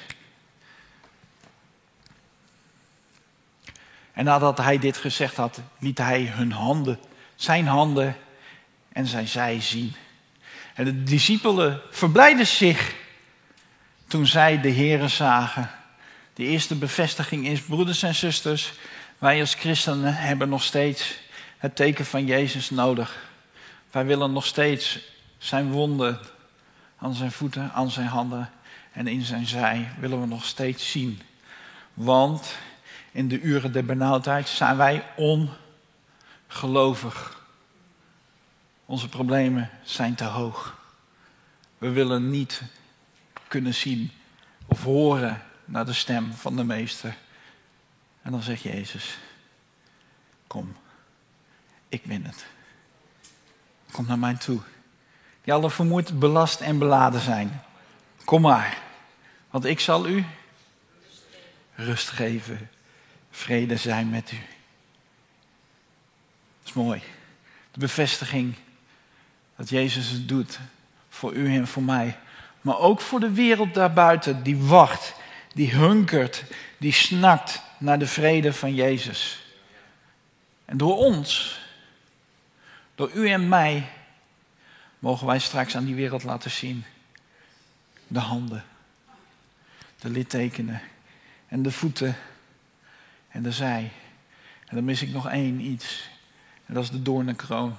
En 4.13 4.25
nadat 4.25 4.59
hij 4.59 4.79
dit 4.79 4.97
gezegd 4.97 5.37
had, 5.37 5.61
liet 5.79 5.99
hij 5.99 6.25
hun 6.25 6.53
handen, 6.53 6.99
zijn 7.35 7.67
handen 7.67 8.17
en 8.93 9.07
zijn 9.07 9.29
zij 9.29 9.61
zien. 9.61 9.95
En 10.75 10.85
de 10.85 11.03
discipelen 11.03 11.81
verblijden 11.91 12.47
zich 12.47 12.95
toen 14.07 14.27
zij 14.27 14.61
de 14.61 14.69
Heren 14.69 15.11
zagen. 15.11 15.71
De 16.35 16.43
eerste 16.43 16.75
bevestiging 16.75 17.47
is, 17.47 17.61
broeders 17.61 18.03
en 18.03 18.15
zusters, 18.15 18.73
wij 19.19 19.41
als 19.41 19.55
christenen 19.55 20.15
hebben 20.15 20.49
nog 20.49 20.63
steeds 20.63 21.19
het 21.59 21.77
teken 21.77 22.05
van 22.05 22.27
Jezus 22.27 22.71
nodig. 22.71 23.33
Wij 23.91 24.05
willen 24.07 24.33
nog 24.33 24.47
steeds 24.47 24.99
zijn 25.39 25.73
wonden 25.73 26.21
aan 26.99 27.15
zijn 27.15 27.33
voeten, 27.33 27.73
aan 27.73 27.91
zijn 27.91 28.07
handen 28.07 28.51
en 28.93 29.07
in 29.07 29.23
zijn 29.23 29.47
zij 29.47 29.89
willen 29.99 30.21
we 30.21 30.27
nog 30.27 30.45
steeds 30.45 30.91
zien. 30.91 31.21
Want 31.95 32.57
in 33.13 33.29
de 33.29 33.41
uren 33.41 33.73
der 33.73 33.85
benauwdheid 33.85 34.49
zijn 34.49 34.77
wij 34.77 35.05
ongelovig. 36.47 37.43
Onze 38.95 39.09
problemen 39.09 39.71
zijn 39.83 40.15
te 40.15 40.25
hoog. 40.25 40.79
We 41.79 41.91
willen 41.91 42.31
niet 42.31 42.63
kunnen 43.49 43.75
zien 43.75 44.11
of 44.67 44.83
horen 44.83 45.43
naar 45.65 45.85
de 45.85 45.93
stem 45.93 46.33
van 46.33 46.57
de 46.57 46.65
meester. 46.65 47.17
En 48.23 48.31
dan 48.31 48.43
zegt 48.43 48.63
Jezus, 48.63 49.19
kom, 50.47 50.77
ik 51.89 52.05
win 52.05 52.25
het. 52.25 52.47
Kom 53.91 54.07
naar 54.07 54.19
mij 54.19 54.35
toe. 54.35 54.61
Die 55.43 55.53
alle 55.53 55.71
vermoeid, 55.71 56.19
belast 56.19 56.61
en 56.61 56.79
beladen 56.79 57.21
zijn. 57.21 57.63
Kom 58.25 58.41
maar, 58.41 58.83
want 59.51 59.65
ik 59.65 59.81
zal 59.81 60.09
u 60.09 60.25
rust 61.75 62.09
geven. 62.09 62.71
Vrede 63.31 63.77
zijn 63.77 64.11
met 64.11 64.33
u. 64.33 64.37
Dat 66.59 66.65
is 66.65 66.73
mooi. 66.73 67.03
De 67.71 67.79
bevestiging 67.79 68.55
dat 69.57 69.69
Jezus 69.69 70.09
het 70.11 70.29
doet 70.29 70.59
voor 71.09 71.35
u 71.35 71.55
en 71.55 71.67
voor 71.67 71.83
mij. 71.83 72.19
Maar 72.61 72.79
ook 72.79 73.01
voor 73.01 73.21
de 73.21 73.33
wereld 73.33 73.75
daarbuiten 73.75 74.43
die 74.43 74.57
wacht, 74.57 75.15
die 75.55 75.71
hunkert, 75.71 76.45
die 76.79 76.93
snakt 76.93 77.63
naar 77.79 77.99
de 77.99 78.07
vrede 78.07 78.53
van 78.53 78.75
Jezus. 78.75 79.45
En 80.65 80.77
door 80.77 80.97
ons, 80.97 81.61
door 82.95 83.11
u 83.15 83.29
en 83.29 83.49
mij, 83.49 83.89
mogen 84.99 85.27
wij 85.27 85.39
straks 85.39 85.77
aan 85.77 85.85
die 85.85 85.95
wereld 85.95 86.23
laten 86.23 86.51
zien. 86.51 86.85
De 88.07 88.19
handen, 88.19 88.65
de 89.99 90.11
littekenen 90.11 90.81
en 91.49 91.63
de 91.63 91.71
voeten 91.71 92.17
en 93.29 93.43
de 93.43 93.53
zij. 93.53 93.93
En 94.67 94.75
dan 94.77 94.85
mis 94.85 95.03
ik 95.03 95.09
nog 95.09 95.29
één 95.29 95.61
iets. 95.61 96.09
En 96.67 96.75
dat 96.75 96.83
is 96.83 96.91
de 96.91 97.03
doornenkroon. 97.03 97.77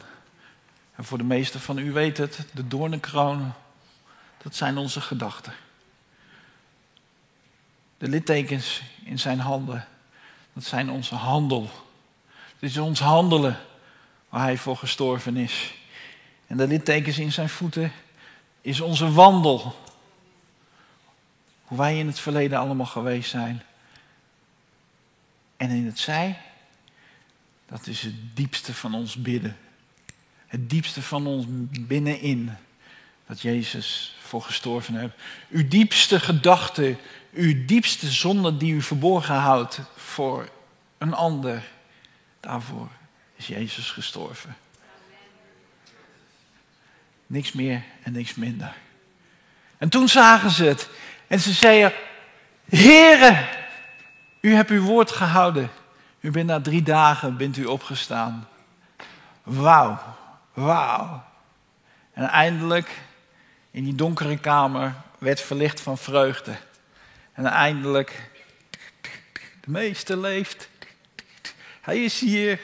En 0.96 1.04
voor 1.04 1.18
de 1.18 1.24
meesten 1.24 1.60
van 1.60 1.78
u 1.78 1.92
weet 1.92 2.18
het, 2.18 2.46
de 2.54 2.68
doornenkroon, 2.68 3.54
dat 4.44 4.56
zijn 4.56 4.78
onze 4.78 5.02
gedachten. 5.02 5.54
De 7.98 8.08
littekens 8.08 8.82
in 9.04 9.20
zijn 9.20 9.40
handen, 9.40 9.88
dat 10.54 10.64
zijn 10.64 10.90
onze 10.90 11.16
handel. 11.16 11.70
Het 12.54 12.70
is 12.70 12.78
ons 12.78 13.00
handelen 13.00 13.60
waar 14.30 14.42
hij 14.42 14.58
voor 14.58 14.78
gestorven 14.78 15.38
is. 15.38 15.74
En 16.48 16.58
de 16.58 16.68
littekens 16.68 17.18
in 17.18 17.32
zijn 17.32 17.50
voeten 17.50 17.92
is 18.62 18.82
onze 18.82 19.12
wandel. 19.12 19.76
Hoe 21.64 21.78
wij 21.78 22.00
in 22.00 22.08
het 22.08 22.20
verleden 22.20 22.60
allemaal 22.60 22.86
geweest 22.86 23.30
zijn. 23.30 23.64
En 25.58 25.70
in 25.70 25.86
het 25.86 26.00
zij, 26.00 26.42
dat 27.66 27.88
is 27.88 28.02
het 28.02 28.36
diepste 28.36 28.74
van 28.74 28.94
ons 28.94 29.16
bidden. 29.16 29.58
Het 30.56 30.70
diepste 30.70 31.02
van 31.02 31.28
ons 31.28 31.46
binnenin. 31.80 32.52
Dat 33.28 33.42
Jezus 33.42 34.16
voor 34.22 34.42
gestorven 34.42 34.96
heeft. 34.96 35.14
Uw 35.50 35.68
diepste 35.68 36.20
gedachte, 36.20 36.96
uw 37.34 37.66
diepste 37.66 38.12
zonde 38.12 38.58
die 38.58 38.74
u 38.74 38.82
verborgen 38.82 39.36
houdt 39.36 39.80
voor 39.96 40.50
een 40.98 41.14
ander. 41.14 41.64
Daarvoor 42.40 42.88
is 43.36 43.48
Jezus 43.48 43.92
gestorven. 43.92 44.56
Niks 47.28 47.52
meer 47.52 47.84
en 48.04 48.12
niks 48.12 48.36
minder. 48.36 48.74
En 49.78 49.90
toen 49.90 50.10
zagen 50.10 50.52
ze 50.52 50.64
het. 50.64 50.90
En 51.28 51.40
ze 51.40 51.54
zeiden, 51.54 51.94
Heere, 52.70 53.48
u 54.42 54.54
hebt 54.54 54.70
uw 54.70 54.84
woord 54.84 55.12
gehouden. 55.12 55.70
U 56.20 56.32
bent 56.32 56.48
na 56.48 56.62
drie 56.62 56.84
dagen 56.84 57.38
bent 57.38 57.58
u 57.58 57.66
opgestaan. 57.66 58.48
Wauw, 59.44 60.16
wauw. 60.56 61.24
En 62.14 62.28
eindelijk 62.30 62.90
in 63.72 63.84
die 63.84 63.96
donkere 63.96 64.38
kamer 64.38 64.94
werd 65.18 65.42
verlicht 65.42 65.82
van 65.82 65.98
vreugde. 65.98 66.56
En 67.34 67.46
eindelijk, 67.46 68.30
de 69.62 69.72
meester 69.72 70.18
leeft. 70.18 70.70
Hij 71.82 72.04
is 72.04 72.20
hier. 72.20 72.60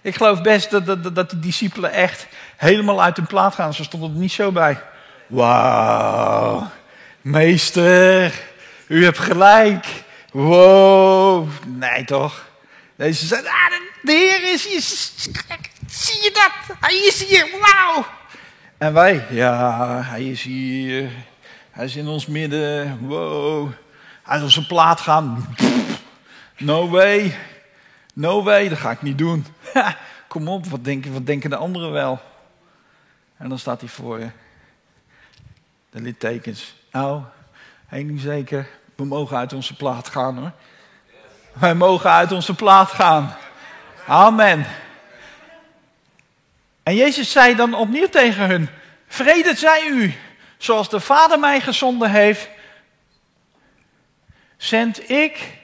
Ik 0.00 0.14
geloof 0.14 0.42
best 0.42 0.70
dat, 0.70 0.86
dat, 0.86 1.14
dat 1.14 1.30
de 1.30 1.40
discipelen 1.40 1.92
echt 1.92 2.26
helemaal 2.56 3.02
uit 3.02 3.16
hun 3.16 3.26
plaat 3.26 3.54
gaan. 3.54 3.74
Ze 3.74 3.84
stonden 3.84 4.10
er 4.10 4.16
niet 4.16 4.32
zo 4.32 4.52
bij. 4.52 4.82
Wauw, 5.26 6.70
meester, 7.20 8.40
u 8.86 9.04
hebt 9.04 9.18
gelijk. 9.18 9.86
Wow, 10.32 11.48
nee 11.66 12.04
toch? 12.04 12.48
Deze 12.96 13.26
zei, 13.26 13.46
ah, 13.46 13.70
de 14.02 14.12
Heer 14.12 14.52
is 14.52 14.66
hier. 14.66 15.69
Zie 15.90 16.22
je 16.22 16.30
dat? 16.30 16.76
Hij 16.80 16.94
is 16.94 17.24
hier, 17.24 17.48
wauw. 17.60 18.06
En 18.78 18.92
wij, 18.92 19.26
ja, 19.30 20.02
hij 20.02 20.24
is 20.24 20.42
hier. 20.42 21.10
Hij 21.70 21.84
is 21.84 21.96
in 21.96 22.06
ons 22.06 22.26
midden, 22.26 22.98
wow. 23.06 23.70
Hij 24.22 24.36
is 24.36 24.44
op 24.44 24.50
zijn 24.50 24.66
plaat 24.66 25.00
gaan. 25.00 25.54
No 26.58 26.88
way. 26.88 27.38
No 28.14 28.42
way, 28.42 28.68
dat 28.68 28.78
ga 28.78 28.90
ik 28.90 29.02
niet 29.02 29.18
doen. 29.18 29.46
Kom 30.28 30.48
op, 30.48 30.66
wat 30.66 30.84
denken, 30.84 31.12
wat 31.12 31.26
denken 31.26 31.50
de 31.50 31.56
anderen 31.56 31.92
wel? 31.92 32.20
En 33.36 33.48
dan 33.48 33.58
staat 33.58 33.80
hij 33.80 33.88
voor 33.88 34.18
je. 34.18 34.30
De 35.90 36.00
littekens. 36.00 36.74
Nou, 36.92 37.22
één 37.90 38.06
ding 38.06 38.20
zeker. 38.20 38.68
We 38.94 39.04
mogen 39.04 39.36
uit 39.36 39.52
onze 39.52 39.76
plaat 39.76 40.08
gaan 40.08 40.38
hoor. 40.38 40.52
Wij 41.52 41.74
mogen 41.74 42.10
uit 42.10 42.32
onze 42.32 42.54
plaat 42.54 42.90
gaan. 42.90 43.36
Amen. 44.06 44.66
En 46.90 46.96
Jezus 46.96 47.32
zei 47.32 47.54
dan 47.54 47.74
opnieuw 47.74 48.08
tegen 48.08 48.46
hun: 48.46 48.68
Vrede 49.06 49.54
zij 49.54 49.86
u, 49.86 50.14
zoals 50.58 50.88
de 50.88 51.00
Vader 51.00 51.38
mij 51.38 51.60
gezonden 51.60 52.10
heeft, 52.10 52.48
zend 54.56 55.10
ik 55.10 55.58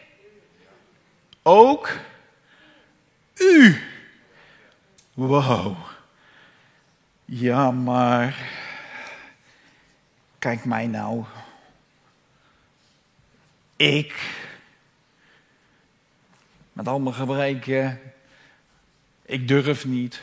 ook 1.43 1.91
u. 3.35 3.83
Wow. 5.15 5.77
Ja, 7.25 7.71
maar 7.71 8.37
kijk 10.39 10.65
mij 10.65 10.87
nou. 10.87 11.25
Ik, 13.77 14.15
met 16.73 16.89
al 16.89 17.01
mijn 17.01 17.15
gebreken, 17.15 18.01
ik 19.23 19.49
durf 19.49 19.85
niet. 19.85 20.23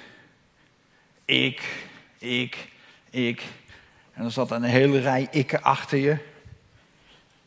Ik, 1.26 1.86
ik, 2.18 2.68
ik. 3.10 3.44
En 4.14 4.22
dan 4.22 4.32
zat 4.32 4.52
een 4.52 4.64
hele 4.64 5.00
rij 5.00 5.28
ikken 5.32 5.62
achter 5.62 5.98
je. 5.98 6.18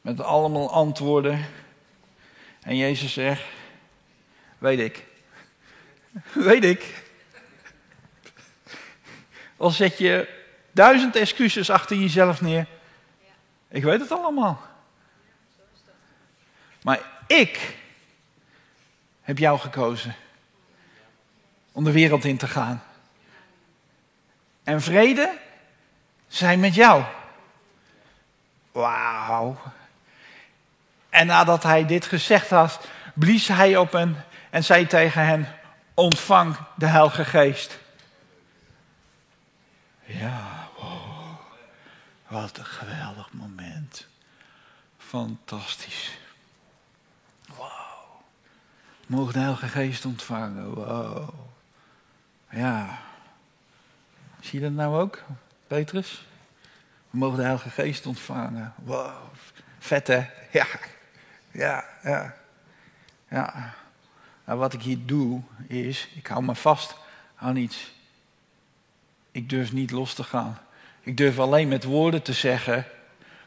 Met 0.01 0.21
allemaal 0.21 0.73
antwoorden. 0.73 1.47
En 2.63 2.77
Jezus 2.77 3.13
zegt, 3.13 3.43
weet 4.59 4.79
ik. 4.79 5.05
Weet 6.33 6.65
ik. 6.65 7.05
Al 9.57 9.71
zet 9.71 9.99
je 9.99 10.29
duizend 10.73 11.17
excuses 11.17 11.71
achter 11.71 11.97
jezelf 11.97 12.41
neer. 12.41 12.67
Ik 13.69 13.83
weet 13.83 14.01
het 14.01 14.11
allemaal. 14.11 14.61
Maar 16.83 17.01
ik 17.27 17.77
heb 19.21 19.39
jou 19.39 19.59
gekozen 19.59 20.15
om 21.73 21.85
de 21.85 21.93
wereld 21.93 22.25
in 22.25 22.37
te 22.37 22.47
gaan. 22.47 22.83
En 24.67 24.83
vrede 24.83 25.39
zijn 26.29 26.61
met 26.61 26.75
jou. 26.75 27.05
Wauw. 28.73 29.57
En 31.09 31.27
nadat 31.27 31.63
hij 31.63 31.87
dit 31.87 32.05
gezegd 32.05 32.51
had, 32.51 32.89
blies 33.15 33.49
hij 33.49 33.77
op 33.77 33.93
hen 33.93 34.25
en 34.51 34.65
zei 34.65 34.87
tegen 34.87 35.27
hen: 35.27 35.49
Ontvang 35.95 36.57
de 36.75 36.87
Heilige 36.87 37.25
Geest. 37.25 37.79
Ja. 40.05 40.69
Wat 42.27 42.59
een 42.59 42.65
geweldig 42.65 43.33
moment. 43.33 44.07
Fantastisch. 44.99 46.19
Wauw. 47.57 48.23
Mogen 49.07 49.33
de 49.33 49.39
Heilige 49.39 49.69
Geest 49.69 50.05
ontvangen. 50.05 50.75
Wow. 50.75 51.29
Ja. 52.51 52.99
Zie 54.47 54.61
je 54.61 54.65
dat 54.65 54.75
nou 54.75 55.01
ook, 55.01 55.23
Petrus? 55.67 56.27
We 57.11 57.19
mogen 57.19 57.37
de 57.37 57.43
Heilige 57.43 57.71
Geest 57.71 58.07
ontvangen. 58.07 58.75
Wow. 58.85 59.11
Vet 59.79 60.07
hè? 60.07 60.25
Ja. 60.51 60.67
Ja, 61.51 61.85
ja. 62.03 62.35
Ja. 63.31 63.75
Nou, 64.45 64.59
wat 64.59 64.73
ik 64.73 64.83
hier 64.83 64.99
doe 65.05 65.41
is, 65.67 66.09
ik 66.15 66.27
hou 66.27 66.43
me 66.43 66.55
vast 66.55 66.97
aan 67.37 67.57
iets. 67.57 67.93
Ik 69.31 69.49
durf 69.49 69.73
niet 69.73 69.91
los 69.91 70.15
te 70.15 70.25
gaan. 70.25 70.59
Ik 71.01 71.17
durf 71.17 71.39
alleen 71.39 71.69
met 71.69 71.85
woorden 71.85 72.23
te 72.23 72.33
zeggen: 72.33 72.87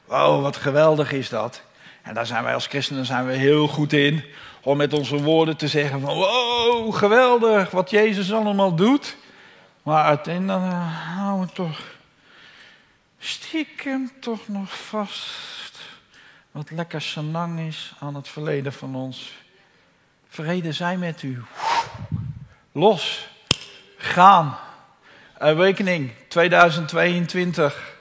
Wow, 0.05 0.41
wat 0.41 0.55
geweldig 0.55 1.11
is 1.11 1.29
dat. 1.29 1.61
En 2.01 2.13
daar 2.13 2.25
zijn 2.25 2.43
wij 2.43 2.53
als 2.53 2.67
christenen 2.67 3.05
zijn 3.05 3.25
we 3.25 3.33
heel 3.33 3.67
goed 3.67 3.93
in. 3.93 4.23
Om 4.61 4.77
met 4.77 4.93
onze 4.93 5.21
woorden 5.21 5.57
te 5.57 5.67
zeggen: 5.67 6.01
van, 6.01 6.15
Wow, 6.15 6.95
geweldig 6.95 7.71
wat 7.71 7.89
Jezus 7.89 8.33
allemaal 8.33 8.75
doet. 8.75 9.17
Maar 9.89 10.03
uiteindelijk 10.03 10.65
uh, 10.65 11.15
houden 11.15 11.47
we 11.47 11.53
toch 11.53 11.81
stiekem 13.19 14.11
toch 14.19 14.47
nog 14.47 14.79
vast. 14.87 15.79
Wat 16.51 16.71
lekker 16.71 17.01
senang 17.01 17.59
is 17.59 17.93
aan 17.99 18.15
het 18.15 18.27
verleden 18.27 18.73
van 18.73 18.95
ons. 18.95 19.33
Vrede 20.27 20.71
zij 20.71 20.97
met 20.97 21.21
u. 21.21 21.43
Los. 22.71 23.29
Gaan. 23.97 24.57
Awakening 25.37 26.11
2022. 26.27 27.97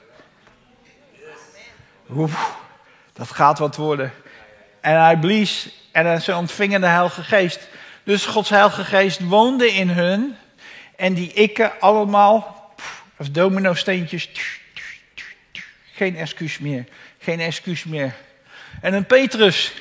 Oef, 2.11 2.57
dat 3.13 3.31
gaat 3.31 3.59
wat 3.59 3.75
worden. 3.75 4.13
En 4.81 5.01
hij 5.01 5.19
blies 5.19 5.69
en 5.91 6.21
ze 6.21 6.35
ontvingen 6.35 6.81
de 6.81 6.87
Heilige 6.87 7.23
Geest. 7.23 7.67
Dus 8.03 8.25
Gods 8.25 8.49
Heilige 8.49 8.83
Geest 8.83 9.19
woonde 9.19 9.71
in 9.71 9.89
hun. 9.89 10.37
En 10.99 11.13
die 11.13 11.33
ikken 11.33 11.79
allemaal 11.79 12.71
als 13.17 13.31
domino-steentjes. 13.31 14.29
Geen 15.93 16.15
excuus 16.15 16.59
meer. 16.59 16.85
Geen 17.19 17.39
excuus 17.39 17.83
meer. 17.83 18.15
En 18.81 18.93
een 18.93 19.05
Petrus, 19.05 19.73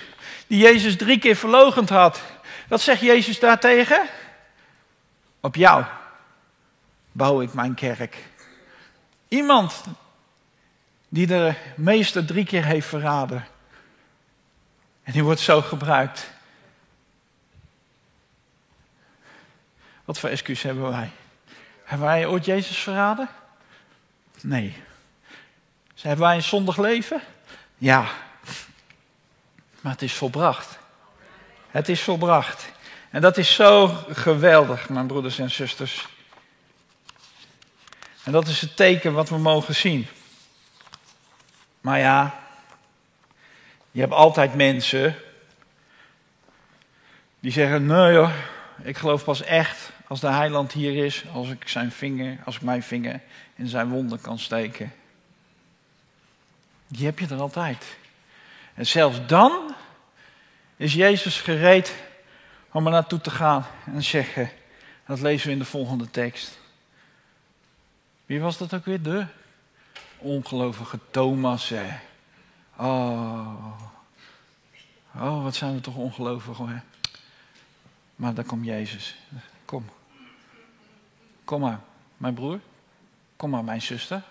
die 0.47 0.59
Jezus 0.59 0.97
drie 0.97 1.19
keer 1.19 1.37
verlogend 1.37 1.89
had. 1.89 2.21
Wat 2.69 2.81
zegt 2.81 3.01
Jezus 3.01 3.39
daartegen? 3.39 4.07
Op 5.41 5.55
jou 5.55 5.85
bouw 7.13 7.41
ik 7.41 7.53
mijn 7.55 7.75
kerk. 7.75 8.17
Iemand 9.29 9.85
die 11.09 11.27
de 11.27 11.55
meester 11.77 12.27
drie 12.27 12.45
keer 12.45 12.65
heeft 12.65 12.89
verraden. 12.89 13.47
En 15.03 15.13
die 15.13 15.25
wordt 15.25 15.41
zo 15.41 15.61
gebruikt. 15.63 16.31
Wat 20.09 20.19
voor 20.19 20.29
excuus 20.29 20.63
hebben 20.63 20.91
wij? 20.91 21.11
Hebben 21.85 22.07
wij 22.07 22.27
ooit 22.27 22.45
Jezus 22.45 22.79
verraden? 22.79 23.29
Nee. 24.41 24.77
Hebben 26.01 26.27
wij 26.27 26.35
een 26.37 26.43
zondig 26.43 26.77
leven? 26.77 27.21
Ja. 27.79 28.09
Maar 29.81 29.93
het 29.93 30.03
is 30.03 30.13
volbracht. 30.13 30.79
Het 31.71 31.89
is 31.89 32.03
volbracht. 32.03 32.73
En 33.11 33.21
dat 33.21 33.37
is 33.37 33.55
zo 33.55 33.87
geweldig, 34.09 34.89
mijn 34.89 35.07
broeders 35.07 35.39
en 35.39 35.51
zusters. 35.51 36.09
En 38.25 38.33
dat 38.33 38.47
is 38.47 38.61
het 38.61 38.77
teken 38.77 39.13
wat 39.13 39.29
we 39.29 39.39
mogen 39.39 39.75
zien. 39.75 40.07
Maar 41.81 41.99
ja, 41.99 42.41
je 43.91 44.01
hebt 44.01 44.13
altijd 44.13 44.55
mensen 44.55 45.17
die 47.41 47.53
zeggen: 47.53 47.87
Nee 47.87 48.13
joh, 48.13 48.33
ik 48.83 48.97
geloof 48.97 49.25
pas 49.25 49.43
echt 49.43 49.88
als 50.09 50.21
de 50.21 50.31
heiland 50.31 50.73
hier 50.73 51.05
is, 51.05 51.25
als 51.33 51.51
ik 51.51 51.69
zijn 51.69 51.93
vinger, 51.93 52.39
als 52.45 52.57
ik 52.57 52.63
mijn 52.63 52.83
vinger 52.83 53.21
in 53.55 53.67
zijn 53.67 53.89
wonden 53.89 54.21
kan 54.21 54.39
steken. 54.39 54.93
Die 56.87 57.05
heb 57.05 57.19
je 57.19 57.27
er 57.27 57.41
altijd. 57.41 57.97
En 58.75 58.87
zelfs 58.87 59.27
dan 59.27 59.75
is 60.77 60.95
Jezus 60.95 61.41
gereed 61.41 61.95
om 62.73 62.87
er 62.87 62.93
naartoe 62.93 63.21
te 63.21 63.31
gaan 63.31 63.67
en 63.85 64.03
zeggen, 64.03 64.51
dat 65.07 65.21
lezen 65.21 65.47
we 65.47 65.53
in 65.53 65.59
de 65.59 65.65
volgende 65.65 66.11
tekst. 66.11 66.59
Wie 68.27 68.41
was 68.41 68.59
dat 68.59 68.75
ook 68.75 68.85
weer? 68.85 69.03
De 69.03 69.27
ongelovige 70.19 70.99
Thomas. 71.11 71.69
Hè? 71.69 71.99
Oh. 72.77 73.81
oh, 75.15 75.43
wat 75.43 75.55
zijn 75.55 75.75
we 75.75 75.81
toch 75.81 75.97
ongelovig 75.97 76.57
hoor. 76.57 76.81
Maar 78.17 78.35
daar 78.35 78.45
komt 78.45 78.65
Jezus. 78.65 79.17
Kom. 79.65 79.85
Kom 81.49 81.61
maar, 81.61 81.81
mijn 82.17 82.35
broer. 82.35 82.61
Kom 83.37 83.51
maar, 83.51 83.65
mijn 83.65 83.83
zuster. 83.83 84.23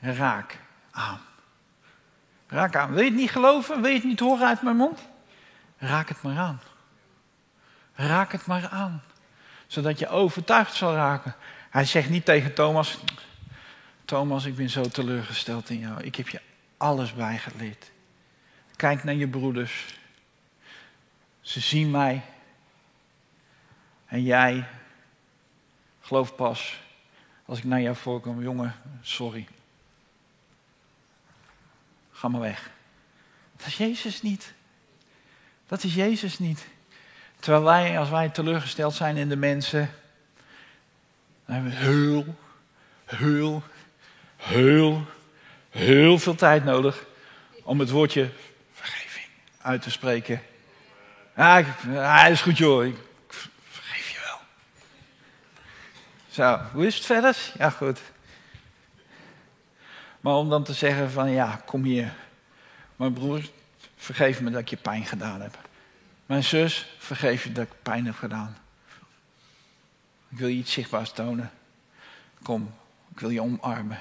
Raak 0.00 0.58
aan. 0.90 1.20
Raak 2.46 2.76
aan. 2.76 2.90
Wil 2.90 3.02
je 3.02 3.10
het 3.10 3.18
niet 3.18 3.30
geloven? 3.30 3.80
Wil 3.82 3.90
je 3.90 3.96
het 3.96 4.04
niet 4.04 4.20
horen 4.20 4.46
uit 4.46 4.62
mijn 4.62 4.76
mond? 4.76 5.00
Raak 5.78 6.08
het 6.08 6.22
maar 6.22 6.38
aan. 6.38 6.60
Raak 7.94 8.32
het 8.32 8.46
maar 8.46 8.68
aan. 8.68 9.02
Zodat 9.66 9.98
je 9.98 10.08
overtuigd 10.08 10.74
zal 10.74 10.94
raken. 10.94 11.34
Hij 11.70 11.84
zegt 11.84 12.08
niet 12.08 12.24
tegen 12.24 12.54
Thomas: 12.54 12.98
Thomas, 14.04 14.44
ik 14.44 14.56
ben 14.56 14.70
zo 14.70 14.82
teleurgesteld 14.82 15.70
in 15.70 15.78
jou. 15.78 16.02
Ik 16.02 16.16
heb 16.16 16.28
je 16.28 16.40
alles 16.76 17.14
bijgeleerd. 17.14 17.90
Kijk 18.76 19.04
naar 19.04 19.14
je 19.14 19.28
broeders. 19.28 19.98
Ze 21.40 21.60
zien 21.60 21.90
mij. 21.90 22.22
En 24.12 24.22
jij, 24.22 24.64
geloof 26.00 26.34
pas, 26.34 26.80
als 27.44 27.58
ik 27.58 27.64
naar 27.64 27.80
jou 27.80 27.96
voorkom, 27.96 28.42
jongen, 28.42 28.74
sorry. 29.02 29.48
Ga 32.10 32.28
maar 32.28 32.40
weg. 32.40 32.70
Dat 33.56 33.66
is 33.66 33.76
Jezus 33.76 34.22
niet. 34.22 34.52
Dat 35.66 35.82
is 35.82 35.94
Jezus 35.94 36.38
niet. 36.38 36.66
Terwijl 37.40 37.64
wij, 37.64 37.98
als 37.98 38.08
wij 38.10 38.28
teleurgesteld 38.28 38.94
zijn 38.94 39.16
in 39.16 39.28
de 39.28 39.36
mensen, 39.36 39.90
dan 41.46 41.54
hebben 41.54 41.72
we 41.72 41.78
heel, 41.78 42.36
heel, 43.04 43.62
heel, 44.36 45.06
heel 45.70 46.18
veel 46.18 46.34
tijd 46.34 46.64
nodig 46.64 47.04
om 47.62 47.78
het 47.78 47.90
woordje 47.90 48.30
vergeving 48.72 49.26
uit 49.62 49.82
te 49.82 49.90
spreken. 49.90 50.42
Ja, 51.36 52.26
is 52.26 52.40
goed 52.40 52.58
joh, 52.58 52.94
vergeef 53.92 54.10
je 54.10 54.18
wel. 54.24 54.40
Zo, 56.32 56.60
hoe 56.72 56.86
is 56.86 56.94
het 56.94 57.04
verder? 57.04 57.52
Ja, 57.58 57.70
goed. 57.70 58.00
Maar 60.20 60.34
om 60.34 60.48
dan 60.48 60.64
te 60.64 60.72
zeggen 60.72 61.10
van 61.10 61.30
ja, 61.30 61.62
kom 61.64 61.82
hier. 61.82 62.14
Mijn 62.96 63.12
broer, 63.12 63.48
vergeef 63.96 64.40
me 64.40 64.50
dat 64.50 64.60
ik 64.60 64.68
je 64.68 64.76
pijn 64.76 65.06
gedaan 65.06 65.40
heb. 65.40 65.58
Mijn 66.26 66.44
zus, 66.44 66.94
vergeef 66.98 67.44
je 67.44 67.52
dat 67.52 67.64
ik 67.64 67.82
pijn 67.82 68.06
heb 68.06 68.14
gedaan. 68.14 68.56
Ik 70.28 70.38
wil 70.38 70.48
je 70.48 70.54
iets 70.54 70.72
zichtbaars 70.72 71.12
tonen. 71.12 71.50
Kom, 72.42 72.74
ik 73.10 73.20
wil 73.20 73.30
je 73.30 73.42
omarmen. 73.42 73.98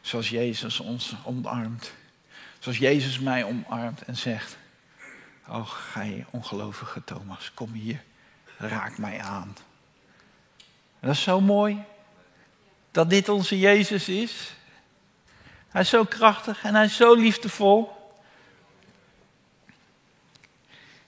Zoals 0.00 0.28
Jezus 0.28 0.80
ons 0.80 1.16
omarmt. 1.24 1.92
Zoals 2.58 2.78
Jezus 2.78 3.18
mij 3.18 3.44
omarmt 3.44 4.02
en 4.02 4.16
zegt: 4.16 4.56
Oh, 5.48 5.68
gij 5.68 6.26
ongelovige 6.30 7.04
Thomas, 7.04 7.52
kom 7.54 7.72
hier, 7.72 8.02
raak 8.56 8.98
mij 8.98 9.20
aan. 9.20 9.56
Dat 11.00 11.10
is 11.10 11.22
zo 11.22 11.40
mooi 11.40 11.84
dat 12.90 13.10
dit 13.10 13.28
onze 13.28 13.58
Jezus 13.58 14.08
is. 14.08 14.52
Hij 15.68 15.80
is 15.80 15.88
zo 15.88 16.04
krachtig 16.04 16.64
en 16.64 16.74
hij 16.74 16.84
is 16.84 16.96
zo 16.96 17.14
liefdevol. 17.14 17.96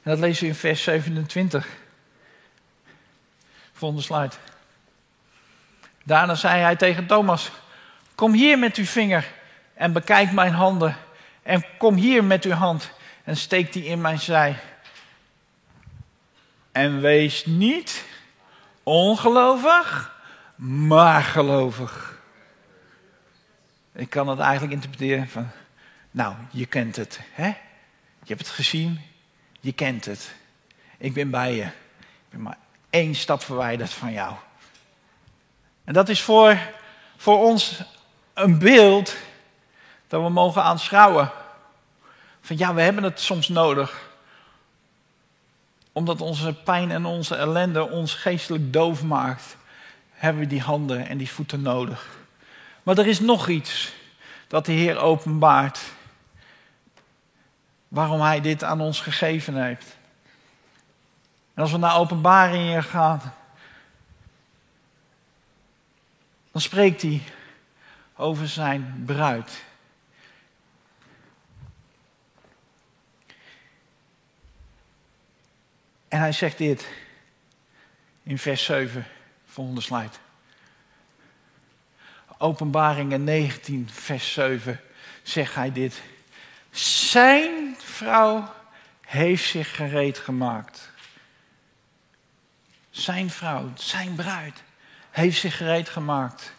En 0.02 0.10
dat 0.10 0.18
lezen 0.18 0.42
we 0.42 0.48
in 0.48 0.54
vers 0.54 0.82
27. 0.82 1.68
Volgende 3.72 4.02
slide. 4.02 4.34
Daarna 6.04 6.34
zei 6.34 6.60
hij 6.60 6.76
tegen 6.76 7.06
Thomas: 7.06 7.50
Kom 8.14 8.32
hier 8.32 8.58
met 8.58 8.76
uw 8.76 8.84
vinger 8.84 9.32
en 9.74 9.92
bekijk 9.92 10.32
mijn 10.32 10.52
handen. 10.52 10.96
En 11.42 11.64
kom 11.78 11.94
hier 11.94 12.24
met 12.24 12.44
uw 12.44 12.52
hand 12.52 12.90
en 13.24 13.36
steek 13.36 13.72
die 13.72 13.84
in 13.84 14.00
mijn 14.00 14.18
zij. 14.18 14.56
En 16.72 17.00
wees 17.00 17.46
niet 17.46 18.04
ongelovig, 18.90 20.14
maar 20.56 21.22
gelovig. 21.22 22.20
Ik 23.92 24.10
kan 24.10 24.28
het 24.28 24.38
eigenlijk 24.38 24.72
interpreteren 24.72 25.28
van, 25.28 25.48
nou, 26.10 26.34
je 26.50 26.66
kent 26.66 26.96
het, 26.96 27.20
hè? 27.32 27.46
Je 28.22 28.34
hebt 28.34 28.40
het 28.40 28.48
gezien, 28.48 29.00
je 29.60 29.72
kent 29.72 30.04
het. 30.04 30.34
Ik 30.98 31.14
ben 31.14 31.30
bij 31.30 31.54
je. 31.54 31.64
Ik 31.64 32.30
ben 32.30 32.42
maar 32.42 32.58
één 32.90 33.14
stap 33.14 33.42
verwijderd 33.42 33.92
van 33.92 34.12
jou. 34.12 34.34
En 35.84 35.92
dat 35.92 36.08
is 36.08 36.22
voor, 36.22 36.58
voor 37.16 37.38
ons 37.38 37.82
een 38.34 38.58
beeld 38.58 39.16
dat 40.08 40.22
we 40.22 40.28
mogen 40.28 40.62
aanschouwen. 40.62 41.30
Van 42.40 42.56
ja, 42.58 42.74
we 42.74 42.80
hebben 42.80 43.04
het 43.04 43.20
soms 43.20 43.48
nodig 43.48 44.09
omdat 45.92 46.20
onze 46.20 46.54
pijn 46.54 46.90
en 46.90 47.04
onze 47.04 47.34
ellende 47.34 47.88
ons 47.88 48.14
geestelijk 48.14 48.72
doof 48.72 49.02
maakt, 49.02 49.56
hebben 50.10 50.42
we 50.42 50.48
die 50.48 50.60
handen 50.60 51.06
en 51.06 51.18
die 51.18 51.30
voeten 51.30 51.62
nodig. 51.62 52.18
Maar 52.82 52.98
er 52.98 53.06
is 53.06 53.20
nog 53.20 53.48
iets 53.48 53.92
dat 54.48 54.66
de 54.66 54.72
Heer 54.72 54.98
openbaart. 54.98 55.80
Waarom 57.88 58.20
Hij 58.20 58.40
dit 58.40 58.64
aan 58.64 58.80
ons 58.80 59.00
gegeven 59.00 59.62
heeft. 59.62 59.96
En 61.54 61.62
als 61.62 61.72
we 61.72 61.78
naar 61.78 61.96
openbaringen 61.96 62.84
gaan, 62.84 63.20
dan 66.52 66.60
spreekt 66.60 67.02
Hij 67.02 67.22
over 68.16 68.48
zijn 68.48 69.02
bruid. 69.06 69.64
En 76.10 76.20
hij 76.20 76.32
zegt 76.32 76.58
dit 76.58 76.88
in 78.22 78.38
vers 78.38 78.64
7, 78.64 79.06
volgende 79.46 79.80
slide. 79.80 80.16
Openbaringen 82.38 83.24
19, 83.24 83.88
vers 83.92 84.32
7, 84.32 84.80
zegt 85.22 85.54
hij 85.54 85.72
dit. 85.72 86.02
Zijn 86.70 87.76
vrouw 87.78 88.54
heeft 89.00 89.48
zich 89.48 89.76
gereed 89.76 90.18
gemaakt. 90.18 90.90
Zijn 92.90 93.30
vrouw, 93.30 93.70
zijn 93.74 94.14
bruid, 94.14 94.62
heeft 95.10 95.40
zich 95.40 95.56
gereed 95.56 95.88
gemaakt. 95.88 96.54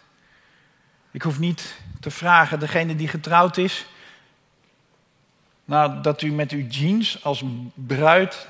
Ik 1.10 1.22
hoef 1.22 1.38
niet 1.38 1.74
te 2.00 2.10
vragen, 2.10 2.58
degene 2.58 2.96
die 2.96 3.08
getrouwd 3.08 3.56
is, 3.56 3.86
nadat 5.64 6.22
u 6.22 6.32
met 6.32 6.50
uw 6.50 6.66
jeans 6.66 7.24
als 7.24 7.44
bruid 7.74 8.48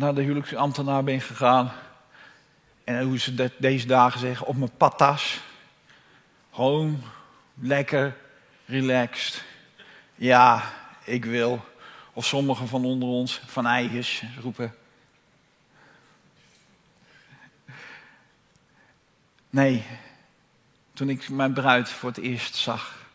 naar 0.00 0.14
de 0.14 0.22
huwelijksambtenaar 0.22 1.04
bent 1.04 1.22
gegaan. 1.22 1.72
En 2.84 3.02
hoe 3.04 3.18
ze 3.18 3.50
deze 3.58 3.86
dagen 3.86 4.20
zeggen, 4.20 4.46
op 4.46 4.56
mijn 4.56 4.76
patas. 4.76 5.40
Gewoon 6.52 7.02
lekker, 7.54 8.16
relaxed. 8.64 9.44
Ja, 10.14 10.72
ik 11.04 11.24
wil. 11.24 11.64
Of 12.12 12.26
sommigen 12.26 12.68
van 12.68 12.84
onder 12.84 13.08
ons 13.08 13.40
van 13.46 13.66
eigens 13.66 14.22
roepen. 14.40 14.74
Nee, 19.50 19.84
toen 20.92 21.08
ik 21.08 21.28
mijn 21.28 21.52
bruid 21.52 21.88
voor 21.88 22.08
het 22.08 22.18
eerst 22.18 22.54
zag, 22.54 23.06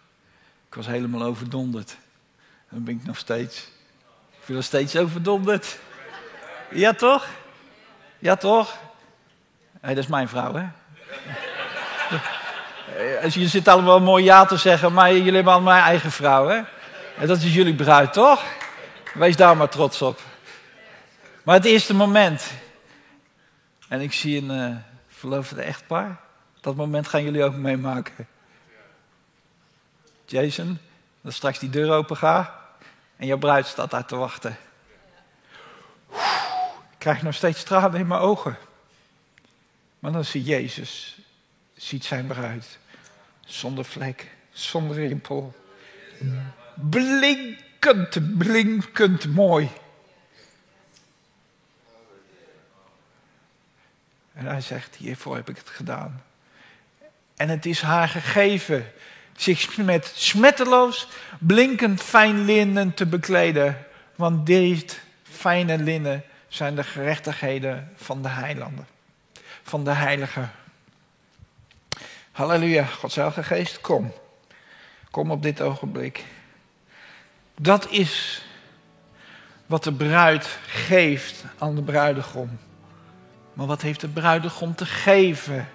ik 0.68 0.76
was 0.76 0.86
helemaal 0.86 1.24
overdonderd. 1.24 1.98
Dan 2.70 2.84
ben 2.84 2.96
ik 2.96 3.06
nog 3.06 3.18
steeds. 3.18 3.70
Ik 4.32 4.46
ben 4.46 4.56
nog 4.56 4.66
steeds 4.66 4.96
overdonderd. 4.96 5.80
Ja, 6.76 6.94
toch? 6.94 7.28
Ja, 8.20 8.36
toch? 8.36 8.78
Hey, 9.82 9.94
dat 9.94 10.04
is 10.04 10.10
mijn 10.10 10.28
vrouw, 10.28 10.54
hè? 10.54 10.66
Eh, 12.98 13.30
je 13.30 13.48
zit 13.48 13.68
allemaal 13.68 14.02
mooi 14.02 14.24
ja 14.24 14.46
te 14.46 14.58
zeggen, 14.58 14.94
maar 14.94 15.14
jullie 15.14 15.34
hebben 15.34 15.54
allemaal 15.54 15.74
mijn 15.74 15.86
eigen 15.86 16.12
vrouw, 16.12 16.48
hè? 16.48 16.62
En 17.18 17.28
dat 17.28 17.38
is 17.38 17.54
jullie 17.54 17.76
bruid, 17.76 18.14
toch? 18.14 18.44
Wees 19.14 19.36
daar 19.36 19.58
maar 19.58 19.70
trots 19.70 20.02
op. 20.02 20.20
Maar 21.44 21.56
het 21.56 21.66
eerste 21.66 21.94
moment. 21.94 22.52
En 23.88 24.02
ik 24.02 24.14
zie 24.14 24.42
een 24.42 24.72
uh, 24.72 24.76
verloofde 25.08 25.62
echtpaar. 25.62 26.18
Dat 26.62 26.76
moment 26.76 27.08
gaan 27.08 27.24
jullie 27.24 27.44
ook 27.44 27.56
meemaken. 27.56 28.28
Jason, 30.26 30.80
dat 31.22 31.34
straks 31.34 31.60
die 31.60 31.70
deur 31.70 31.92
open 31.92 32.18
gaat. 32.18 32.52
En 33.18 33.28
jouw 33.28 33.38
bruid 33.38 33.66
staat 33.66 33.92
daar 33.92 34.06
te 34.06 34.16
wachten. 34.16 34.58
Krijg 37.06 37.22
nog 37.22 37.36
steeds 37.36 37.64
tranen 37.64 38.00
in 38.00 38.08
mijn 38.08 38.22
ogen. 38.22 38.58
Maar 40.00 40.12
dan 40.12 40.26
zie 40.26 40.44
Jezus, 40.44 41.18
ziet 41.76 42.06
zijn 42.06 42.28
bruid. 42.28 42.80
Zonder 43.40 43.86
vlek, 43.86 44.32
zonder 44.52 44.96
rimpel. 44.96 45.56
Blinkend, 46.74 48.38
blinkend 48.38 49.28
mooi. 49.28 49.70
En 54.34 54.46
hij 54.46 54.62
zegt, 54.62 54.96
hiervoor 54.96 55.36
heb 55.36 55.50
ik 55.50 55.58
het 55.58 55.70
gedaan. 55.70 56.24
En 57.36 57.50
het 57.50 57.66
is 57.66 57.82
haar 57.82 58.10
gegeven 58.10 58.92
zich 59.36 59.78
met 59.78 60.12
smetteloos, 60.16 61.08
blinkend 61.40 62.02
fijn 62.02 62.46
linnen 62.46 62.94
te 62.94 63.06
bekleden. 63.06 63.86
Want 64.16 64.46
dit 64.46 65.02
fijne 65.24 65.78
linnen 65.78 66.24
zijn 66.56 66.76
de 66.76 66.84
gerechtigheden 66.84 67.92
van 67.96 68.22
de 68.22 68.28
heilanden. 68.28 68.88
Van 69.64 69.84
de 69.84 69.92
heilige. 69.92 70.48
Halleluja, 72.32 72.84
Gods 72.84 73.18
Geest, 73.36 73.82
kom. 73.82 74.14
Kom 75.12 75.32
op 75.32 75.42
dit 75.42 75.62
ogenblik. 75.62 76.26
Dat 77.56 77.90
is 77.90 78.46
wat 79.66 79.84
de 79.84 79.94
bruid 79.94 80.46
geeft 80.68 81.44
aan 81.58 81.76
de 81.76 81.84
bruidegom. 81.84 82.60
Maar 83.54 83.68
wat 83.68 83.82
heeft 83.82 84.02
de 84.02 84.08
bruidegom 84.08 84.76
te 84.76 84.86
geven 84.86 85.68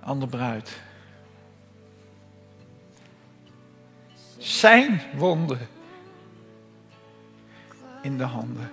aan 0.00 0.20
de 0.20 0.26
bruid? 0.26 0.80
Zijn 4.38 5.02
wonden 5.14 5.68
in 8.02 8.18
de 8.18 8.24
handen, 8.24 8.70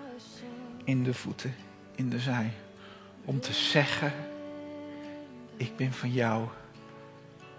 in 0.87 1.03
de 1.03 1.13
voeten, 1.13 1.55
in 1.95 2.09
de 2.09 2.19
zij. 2.19 2.51
Om 3.25 3.39
te 3.39 3.53
zeggen, 3.53 4.13
ik 5.57 5.75
ben 5.75 5.93
van 5.93 6.11
jou 6.11 6.47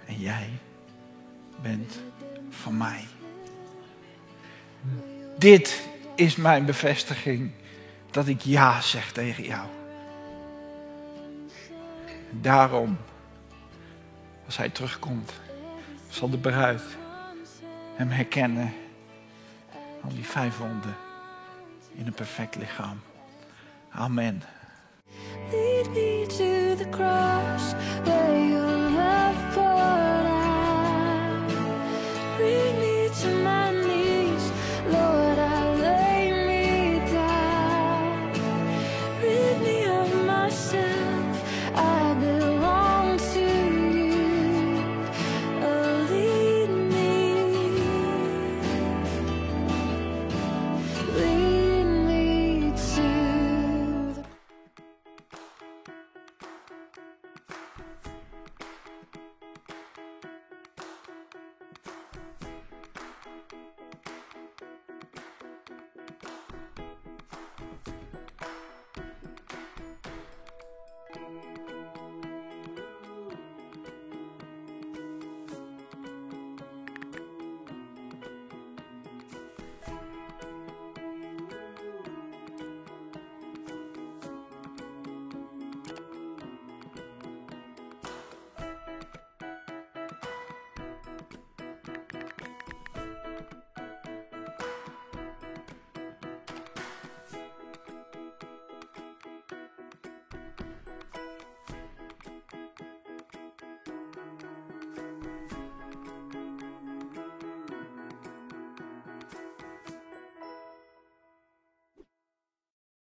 en 0.06 0.18
jij 0.18 0.50
bent 1.62 2.00
van 2.50 2.76
mij. 2.76 3.04
Dit 5.38 5.88
is 6.14 6.36
mijn 6.36 6.64
bevestiging 6.64 7.50
dat 8.10 8.26
ik 8.26 8.40
ja 8.40 8.80
zeg 8.80 9.12
tegen 9.12 9.44
jou. 9.44 9.68
Daarom, 12.30 12.98
als 14.46 14.56
hij 14.56 14.68
terugkomt, 14.68 15.32
zal 16.08 16.30
de 16.30 16.38
bruid 16.38 16.82
hem 17.94 18.08
herkennen 18.08 18.72
aan 20.02 20.14
die 20.14 20.24
vijf 20.24 20.58
wonden 20.58 20.96
in 21.94 22.06
een 22.06 22.14
perfect 22.14 22.54
lichaam. 22.54 23.00
Amen. 23.94 24.44